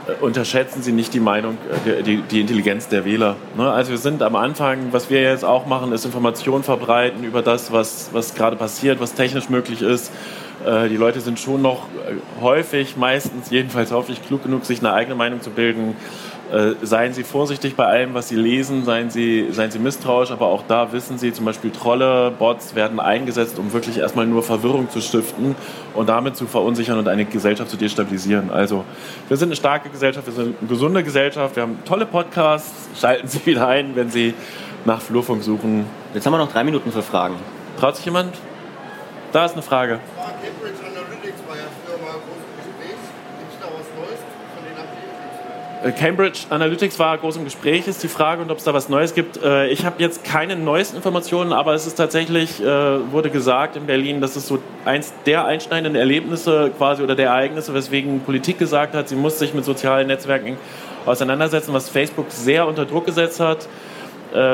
äh, 0.08 0.24
unterschätzen 0.24 0.82
Sie 0.82 0.90
nicht 0.90 1.14
die 1.14 1.20
Meinung, 1.20 1.56
äh, 1.86 2.02
die, 2.02 2.16
die 2.16 2.40
Intelligenz 2.40 2.88
der 2.88 3.04
Wähler. 3.04 3.36
Ne? 3.56 3.70
Also 3.70 3.92
wir 3.92 3.98
sind 3.98 4.24
am 4.24 4.34
Anfang, 4.34 4.88
was 4.90 5.08
wir 5.08 5.22
jetzt 5.22 5.44
auch 5.44 5.66
machen, 5.66 5.92
ist 5.92 6.04
Informationen 6.04 6.64
verbreiten 6.64 7.22
über 7.22 7.42
das, 7.42 7.70
was, 7.70 8.10
was 8.12 8.34
gerade 8.34 8.56
passiert, 8.56 9.00
was 9.00 9.14
technisch 9.14 9.48
möglich 9.48 9.82
ist 9.82 10.10
die 10.88 10.96
Leute 10.96 11.20
sind 11.20 11.38
schon 11.38 11.62
noch 11.62 11.88
äh, 11.88 12.14
häufig, 12.40 12.96
meistens 12.96 13.50
jedenfalls 13.50 13.92
häufig 13.92 14.24
klug 14.26 14.44
genug, 14.44 14.64
sich 14.64 14.78
eine 14.78 14.92
eigene 14.92 15.14
Meinung 15.14 15.42
zu 15.42 15.50
bilden. 15.50 15.96
Äh, 16.52 16.74
seien 16.82 17.14
Sie 17.14 17.24
vorsichtig 17.24 17.74
bei 17.74 17.86
allem, 17.86 18.14
was 18.14 18.28
Sie 18.28 18.36
lesen, 18.36 18.84
seien 18.84 19.10
Sie, 19.10 19.48
seien 19.50 19.70
Sie 19.70 19.78
misstrauisch, 19.78 20.30
aber 20.30 20.46
auch 20.46 20.62
da 20.68 20.92
wissen 20.92 21.18
Sie, 21.18 21.32
zum 21.32 21.46
Beispiel 21.46 21.70
Trolle, 21.70 22.30
Bots 22.30 22.74
werden 22.74 23.00
eingesetzt, 23.00 23.58
um 23.58 23.72
wirklich 23.72 23.98
erstmal 23.98 24.26
nur 24.26 24.42
Verwirrung 24.42 24.90
zu 24.90 25.00
stiften 25.00 25.56
und 25.94 26.08
damit 26.08 26.36
zu 26.36 26.46
verunsichern 26.46 26.98
und 26.98 27.08
eine 27.08 27.24
Gesellschaft 27.24 27.70
zu 27.70 27.76
destabilisieren. 27.76 28.50
Also 28.50 28.84
wir 29.28 29.36
sind 29.36 29.48
eine 29.48 29.56
starke 29.56 29.88
Gesellschaft, 29.88 30.26
wir 30.26 30.34
sind 30.34 30.56
eine 30.60 30.68
gesunde 30.68 31.02
Gesellschaft, 31.02 31.56
wir 31.56 31.62
haben 31.62 31.78
tolle 31.86 32.06
Podcasts, 32.06 33.00
schalten 33.00 33.26
Sie 33.26 33.44
wieder 33.46 33.66
ein, 33.66 33.96
wenn 33.96 34.10
Sie 34.10 34.34
nach 34.84 35.00
Flurfunk 35.00 35.42
suchen. 35.42 35.86
Jetzt 36.12 36.26
haben 36.26 36.34
wir 36.34 36.38
noch 36.38 36.52
drei 36.52 36.62
Minuten 36.62 36.92
für 36.92 37.02
Fragen. 37.02 37.36
Traut 37.80 37.96
sich 37.96 38.04
jemand? 38.04 38.34
Da 39.32 39.46
ist 39.46 39.54
eine 39.54 39.62
Frage. 39.62 39.94
Äh, 39.94 39.98
Cambridge 45.92 46.46
Analytics 46.48 46.98
war 46.98 47.18
groß 47.18 47.36
im 47.36 47.44
Gespräch, 47.44 47.86
ist 47.86 48.02
die 48.02 48.08
Frage 48.08 48.40
und 48.40 48.50
ob 48.50 48.56
es 48.56 48.64
da 48.64 48.72
was 48.72 48.88
Neues 48.88 49.14
gibt. 49.14 49.42
Äh, 49.42 49.68
ich 49.68 49.84
habe 49.84 49.96
jetzt 49.98 50.24
keine 50.24 50.56
neuesten 50.56 50.96
Informationen, 50.96 51.52
aber 51.52 51.74
es 51.74 51.86
ist 51.86 51.96
tatsächlich, 51.96 52.62
äh, 52.62 53.12
wurde 53.12 53.28
gesagt 53.28 53.76
in 53.76 53.84
Berlin, 53.84 54.22
dass 54.22 54.34
es 54.34 54.48
so 54.48 54.60
eins 54.86 55.12
der 55.26 55.44
einschneidenden 55.44 55.94
Erlebnisse 55.94 56.72
quasi 56.78 57.02
oder 57.02 57.14
der 57.14 57.26
Ereignisse, 57.26 57.74
weswegen 57.74 58.20
Politik 58.20 58.58
gesagt 58.58 58.94
hat, 58.94 59.10
sie 59.10 59.16
muss 59.16 59.38
sich 59.38 59.52
mit 59.52 59.66
sozialen 59.66 60.06
Netzwerken 60.06 60.56
auseinandersetzen, 61.04 61.74
was 61.74 61.90
Facebook 61.90 62.26
sehr 62.30 62.66
unter 62.66 62.86
Druck 62.86 63.04
gesetzt 63.04 63.40
hat. 63.40 63.68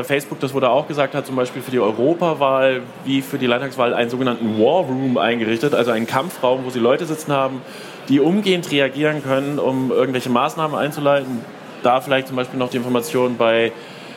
Facebook, 0.03 0.39
das 0.41 0.53
wurde 0.53 0.69
auch 0.69 0.89
gesagt, 0.89 1.15
hat 1.15 1.25
zum 1.25 1.37
Beispiel 1.37 1.63
für 1.63 1.71
die 1.71 1.81
Europawahl 1.81 2.83
wie 3.07 3.23
für 3.23 3.39
die 3.39 3.47
Landtagswahl 3.47 3.95
einen 3.95 4.11
sogenannten 4.11 4.59
War 4.59 4.83
Room 4.83 5.17
eingerichtet, 5.17 5.75
also 5.75 5.91
einen 5.91 6.07
Kampfraum, 6.07 6.67
wo 6.67 6.71
sie 6.71 6.81
Leute 6.81 7.07
sitzen 7.07 7.33
haben, 7.33 7.63
die 8.11 8.21
umgehend 8.21 8.71
reagieren 8.71 9.23
können, 9.23 9.59
um 9.59 9.91
irgendwelche 9.91 10.29
Maßnahmen 10.29 10.77
einzuleiten. 10.77 11.41
Da 11.83 12.01
vielleicht 12.01 12.27
zum 12.27 12.37
Beispiel 12.37 12.59
noch 12.59 12.69
die 12.69 12.77
Information 12.77 13.37
bei 13.39 13.73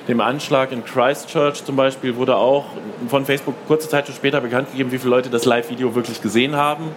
dem 0.08 0.20
Anschlag 0.20 0.74
in 0.74 0.84
Christchurch 0.84 1.64
zum 1.64 1.78
Beispiel 1.78 2.18
wurde 2.18 2.36
auch 2.36 2.66
von 3.08 3.26
Facebook 3.26 3.56
kurze 3.68 3.88
Zeit 3.88 4.06
später 4.10 4.42
bekannt 4.42 4.72
gegeben, 4.72 4.92
wie 4.92 4.98
viele 4.98 5.12
Leute 5.12 5.30
das 5.30 5.46
Live-Video 5.46 5.96
wirklich 5.96 6.22
gesehen 6.22 6.58
haben. 6.58 6.90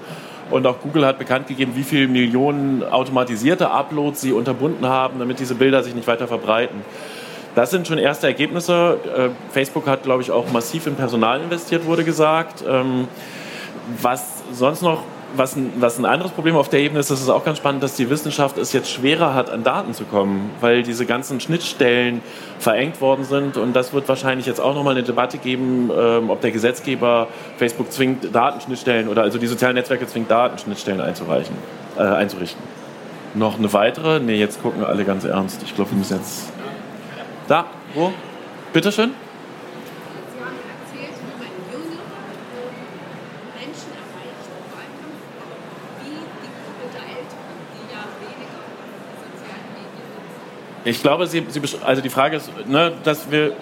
Und 0.50 0.66
auch 0.66 0.80
Google 0.80 1.06
hat 1.06 1.18
bekannt 1.18 1.48
gegeben, 1.48 1.72
wie 1.76 1.82
viele 1.82 2.09
Millionen 2.09 2.82
automatisierte 2.82 3.70
Uploads 3.70 4.20
sie 4.20 4.32
unterbunden 4.32 4.87
haben, 4.87 5.18
damit 5.18 5.38
diese 5.38 5.54
Bilder 5.54 5.82
sich 5.82 5.94
nicht 5.94 6.09
weiter 6.09 6.26
verbreiten. 6.26 6.82
Das 7.54 7.70
sind 7.70 7.87
schon 7.87 7.98
erste 7.98 8.26
Ergebnisse. 8.26 8.98
Äh, 9.16 9.28
Facebook 9.52 9.87
hat, 9.87 10.02
glaube 10.02 10.22
ich, 10.22 10.30
auch 10.30 10.50
massiv 10.52 10.87
in 10.87 10.94
Personal 10.94 11.40
investiert, 11.40 11.85
wurde 11.87 12.04
gesagt. 12.04 12.64
Ähm, 12.68 13.09
was 14.02 14.42
sonst 14.52 14.82
noch 14.82 15.02
was 15.34 15.56
ein, 15.56 15.72
was 15.78 15.98
ein 15.98 16.04
anderes 16.04 16.32
Problem 16.32 16.56
auf 16.56 16.68
der 16.68 16.80
Ebene 16.80 17.00
ist, 17.00 17.10
das 17.10 17.20
ist 17.20 17.28
auch 17.28 17.44
ganz 17.44 17.58
spannend, 17.58 17.82
dass 17.82 17.96
die 17.96 18.08
Wissenschaft 18.10 18.58
es 18.58 18.72
jetzt 18.72 18.90
schwerer 18.90 19.34
hat, 19.34 19.50
an 19.50 19.64
Daten 19.64 19.94
zu 19.94 20.04
kommen, 20.04 20.50
weil 20.60 20.82
diese 20.82 21.06
ganzen 21.06 21.40
Schnittstellen 21.40 22.22
verengt 22.58 23.00
worden 23.00 23.24
sind. 23.24 23.56
Und 23.56 23.74
das 23.74 23.92
wird 23.92 24.08
wahrscheinlich 24.08 24.46
jetzt 24.46 24.60
auch 24.60 24.74
nochmal 24.74 24.94
eine 24.94 25.02
Debatte 25.02 25.38
geben, 25.38 25.90
ähm, 25.96 26.30
ob 26.30 26.40
der 26.40 26.52
Gesetzgeber 26.52 27.28
Facebook 27.56 27.92
zwingt, 27.92 28.34
Datenschnittstellen 28.34 29.08
oder 29.08 29.22
also 29.22 29.38
die 29.38 29.46
sozialen 29.46 29.74
Netzwerke 29.74 30.06
zwingt, 30.06 30.30
Datenschnittstellen 30.30 31.00
einzureichen, 31.00 31.56
äh, 31.98 32.02
einzurichten. 32.02 32.62
Noch 33.34 33.58
eine 33.58 33.72
weitere? 33.72 34.20
Ne, 34.20 34.36
jetzt 34.36 34.62
gucken 34.62 34.84
alle 34.84 35.04
ganz 35.04 35.24
ernst. 35.24 35.62
Ich 35.62 35.74
glaube, 35.74 35.90
wir 35.90 35.98
müssen 35.98 36.16
jetzt. 36.16 36.50
Da, 37.48 37.66
wo? 37.94 38.12
Bitteschön. 38.72 39.25
Ich 50.87 51.03
glaube, 51.03 51.27
Sie, 51.27 51.44
Sie, 51.49 51.61
also 51.85 52.01
die 52.01 52.11
Frage 52.11 52.37
ist, 52.37 52.49
ne, 52.68 52.92
dass 53.03 53.29
wir, 53.29 53.55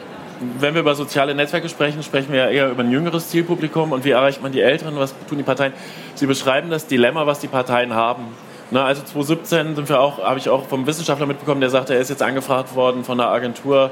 wenn 0.60 0.74
wir 0.74 0.82
über 0.82 0.94
soziale 0.94 1.34
Netzwerke 1.34 1.70
sprechen, 1.70 2.02
sprechen 2.02 2.30
wir 2.30 2.40
ja 2.40 2.48
eher 2.50 2.70
über 2.70 2.82
ein 2.82 2.90
jüngeres 2.90 3.30
Zielpublikum 3.30 3.92
und 3.92 4.04
wie 4.04 4.10
erreicht 4.10 4.42
man 4.42 4.52
die 4.52 4.60
Älteren, 4.60 4.94
was 4.96 5.14
tun 5.26 5.38
die 5.38 5.42
Parteien? 5.44 5.72
Sie 6.16 6.26
beschreiben 6.26 6.68
das 6.68 6.86
Dilemma, 6.86 7.26
was 7.26 7.40
die 7.40 7.48
Parteien 7.48 7.94
haben. 7.94 8.24
Ne, 8.70 8.82
also 8.82 9.00
2017 9.00 9.74
sind 9.74 9.88
wir 9.88 10.00
auch, 10.00 10.22
habe 10.22 10.38
ich 10.38 10.50
auch 10.50 10.66
vom 10.66 10.86
Wissenschaftler 10.86 11.24
mitbekommen, 11.24 11.62
der 11.62 11.70
sagt, 11.70 11.88
er 11.88 11.98
ist 11.98 12.10
jetzt 12.10 12.22
angefragt 12.22 12.74
worden 12.74 13.04
von 13.04 13.18
einer 13.18 13.30
Agentur, 13.30 13.90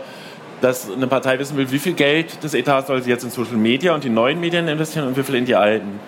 dass 0.60 0.92
eine 0.92 1.06
Partei 1.06 1.38
wissen 1.38 1.56
will, 1.56 1.70
wie 1.70 1.78
viel 1.78 1.94
Geld 1.94 2.44
des 2.44 2.52
Etats 2.52 2.88
soll 2.88 3.02
sie 3.02 3.08
jetzt 3.08 3.24
in 3.24 3.30
Social 3.30 3.56
Media 3.56 3.94
und 3.94 4.04
die 4.04 4.10
neuen 4.10 4.40
Medien 4.40 4.68
investieren 4.68 5.06
und 5.08 5.16
wie 5.16 5.22
viel 5.22 5.36
in 5.36 5.46
die 5.46 5.56
alten. 5.56 6.00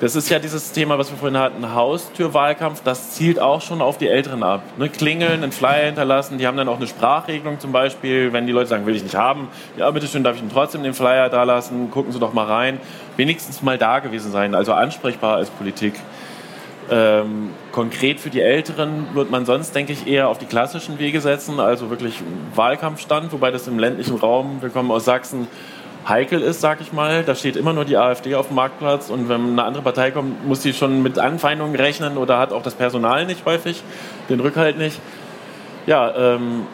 Das 0.00 0.14
ist 0.14 0.30
ja 0.30 0.38
dieses 0.38 0.70
Thema, 0.70 0.96
was 0.96 1.10
wir 1.10 1.18
vorhin 1.18 1.36
hatten, 1.36 1.74
Haustürwahlkampf, 1.74 2.82
das 2.84 3.10
zielt 3.14 3.40
auch 3.40 3.60
schon 3.60 3.82
auf 3.82 3.98
die 3.98 4.06
Älteren 4.06 4.44
ab. 4.44 4.62
Ne? 4.76 4.88
Klingeln, 4.88 5.42
einen 5.42 5.50
Flyer 5.50 5.86
hinterlassen, 5.86 6.38
die 6.38 6.46
haben 6.46 6.56
dann 6.56 6.68
auch 6.68 6.76
eine 6.76 6.86
Sprachregelung 6.86 7.58
zum 7.58 7.72
Beispiel, 7.72 8.32
wenn 8.32 8.46
die 8.46 8.52
Leute 8.52 8.68
sagen, 8.68 8.86
will 8.86 8.94
ich 8.94 9.02
nicht 9.02 9.16
haben, 9.16 9.48
ja, 9.76 9.90
bitteschön, 9.90 10.22
darf 10.22 10.36
ich 10.36 10.42
Ihnen 10.42 10.52
trotzdem 10.52 10.84
den 10.84 10.94
Flyer 10.94 11.28
da 11.30 11.42
lassen, 11.42 11.90
gucken 11.90 12.12
Sie 12.12 12.20
doch 12.20 12.32
mal 12.32 12.46
rein. 12.46 12.78
Wenigstens 13.16 13.60
mal 13.60 13.76
da 13.76 13.98
gewesen 13.98 14.30
sein, 14.30 14.54
also 14.54 14.72
ansprechbar 14.72 15.34
als 15.34 15.50
Politik. 15.50 15.94
Ähm, 16.90 17.50
konkret 17.72 18.20
für 18.20 18.30
die 18.30 18.40
Älteren 18.40 19.08
wird 19.14 19.32
man 19.32 19.46
sonst, 19.46 19.74
denke 19.74 19.92
ich, 19.92 20.06
eher 20.06 20.28
auf 20.28 20.38
die 20.38 20.46
klassischen 20.46 21.00
Wege 21.00 21.20
setzen, 21.20 21.58
also 21.58 21.90
wirklich 21.90 22.22
Wahlkampfstand, 22.54 23.32
wobei 23.32 23.50
das 23.50 23.66
im 23.66 23.80
ländlichen 23.80 24.16
Raum, 24.16 24.62
wir 24.62 24.70
kommen 24.70 24.92
aus 24.92 25.04
Sachsen, 25.04 25.48
heikel 26.06 26.42
ist, 26.42 26.60
sag 26.60 26.80
ich 26.80 26.92
mal. 26.92 27.22
Da 27.24 27.34
steht 27.34 27.56
immer 27.56 27.72
nur 27.72 27.84
die 27.84 27.96
AfD 27.96 28.34
auf 28.34 28.48
dem 28.48 28.56
Marktplatz 28.56 29.10
und 29.10 29.28
wenn 29.28 29.52
eine 29.52 29.64
andere 29.64 29.82
Partei 29.82 30.10
kommt, 30.10 30.46
muss 30.46 30.62
sie 30.62 30.72
schon 30.72 31.02
mit 31.02 31.18
Anfeindungen 31.18 31.74
rechnen 31.76 32.16
oder 32.16 32.38
hat 32.38 32.52
auch 32.52 32.62
das 32.62 32.74
Personal 32.74 33.26
nicht 33.26 33.44
häufig, 33.44 33.82
den 34.28 34.40
Rückhalt 34.40 34.78
nicht. 34.78 35.00
Ja, 35.86 36.14
ähm, 36.34 36.66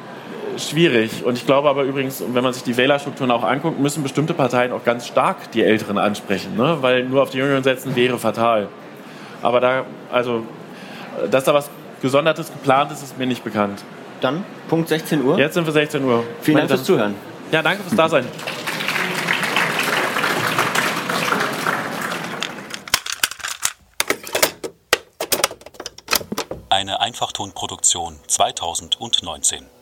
schwierig. 0.59 1.25
Und 1.25 1.37
ich 1.39 1.47
glaube 1.47 1.69
aber 1.69 1.83
übrigens, 1.85 2.23
wenn 2.33 2.43
man 2.43 2.53
sich 2.53 2.63
die 2.63 2.77
Wählerstrukturen 2.77 3.31
auch 3.31 3.45
anguckt, 3.45 3.79
müssen 3.79 4.03
bestimmte 4.03 4.35
Parteien 4.35 4.73
auch 4.73 4.85
ganz 4.85 5.07
stark 5.07 5.51
die 5.53 5.63
Älteren 5.63 5.99
ansprechen, 5.99 6.57
ne? 6.57 6.79
weil 6.81 7.05
nur 7.05 7.23
auf 7.23 7.31
die 7.31 7.39
Jüngeren 7.39 7.63
setzen 7.63 7.97
wäre 7.97 8.19
fatal. 8.19 8.69
Aber 9.43 9.61
da, 9.61 9.85
also, 10.11 10.43
dass 11.31 11.45
da 11.45 11.55
was 11.55 11.71
Gesondertes 12.01 12.51
geplant 12.51 12.93
ist, 12.93 13.03
ist 13.03 13.19
mir 13.19 13.27
nicht 13.27 13.45
bekannt. 13.45 13.83
Dann 14.21 14.45
Punkt 14.69 14.89
16 14.89 15.23
Uhr. 15.23 15.39
Jetzt 15.39 15.55
sind 15.55 15.67
wir 15.67 15.73
16 15.73 16.05
Uhr. 16.05 16.25
Vielen 16.41 16.59
Dank 16.59 16.71
fürs 16.71 16.85
Zuhören. 16.85 17.15
Ja, 17.53 17.63
danke 17.63 17.83
fürs 17.83 17.95
Dasein. 17.95 18.25
Eine 26.75 26.99
Einfachtonproduktion 26.99 28.19
2019. 28.27 29.74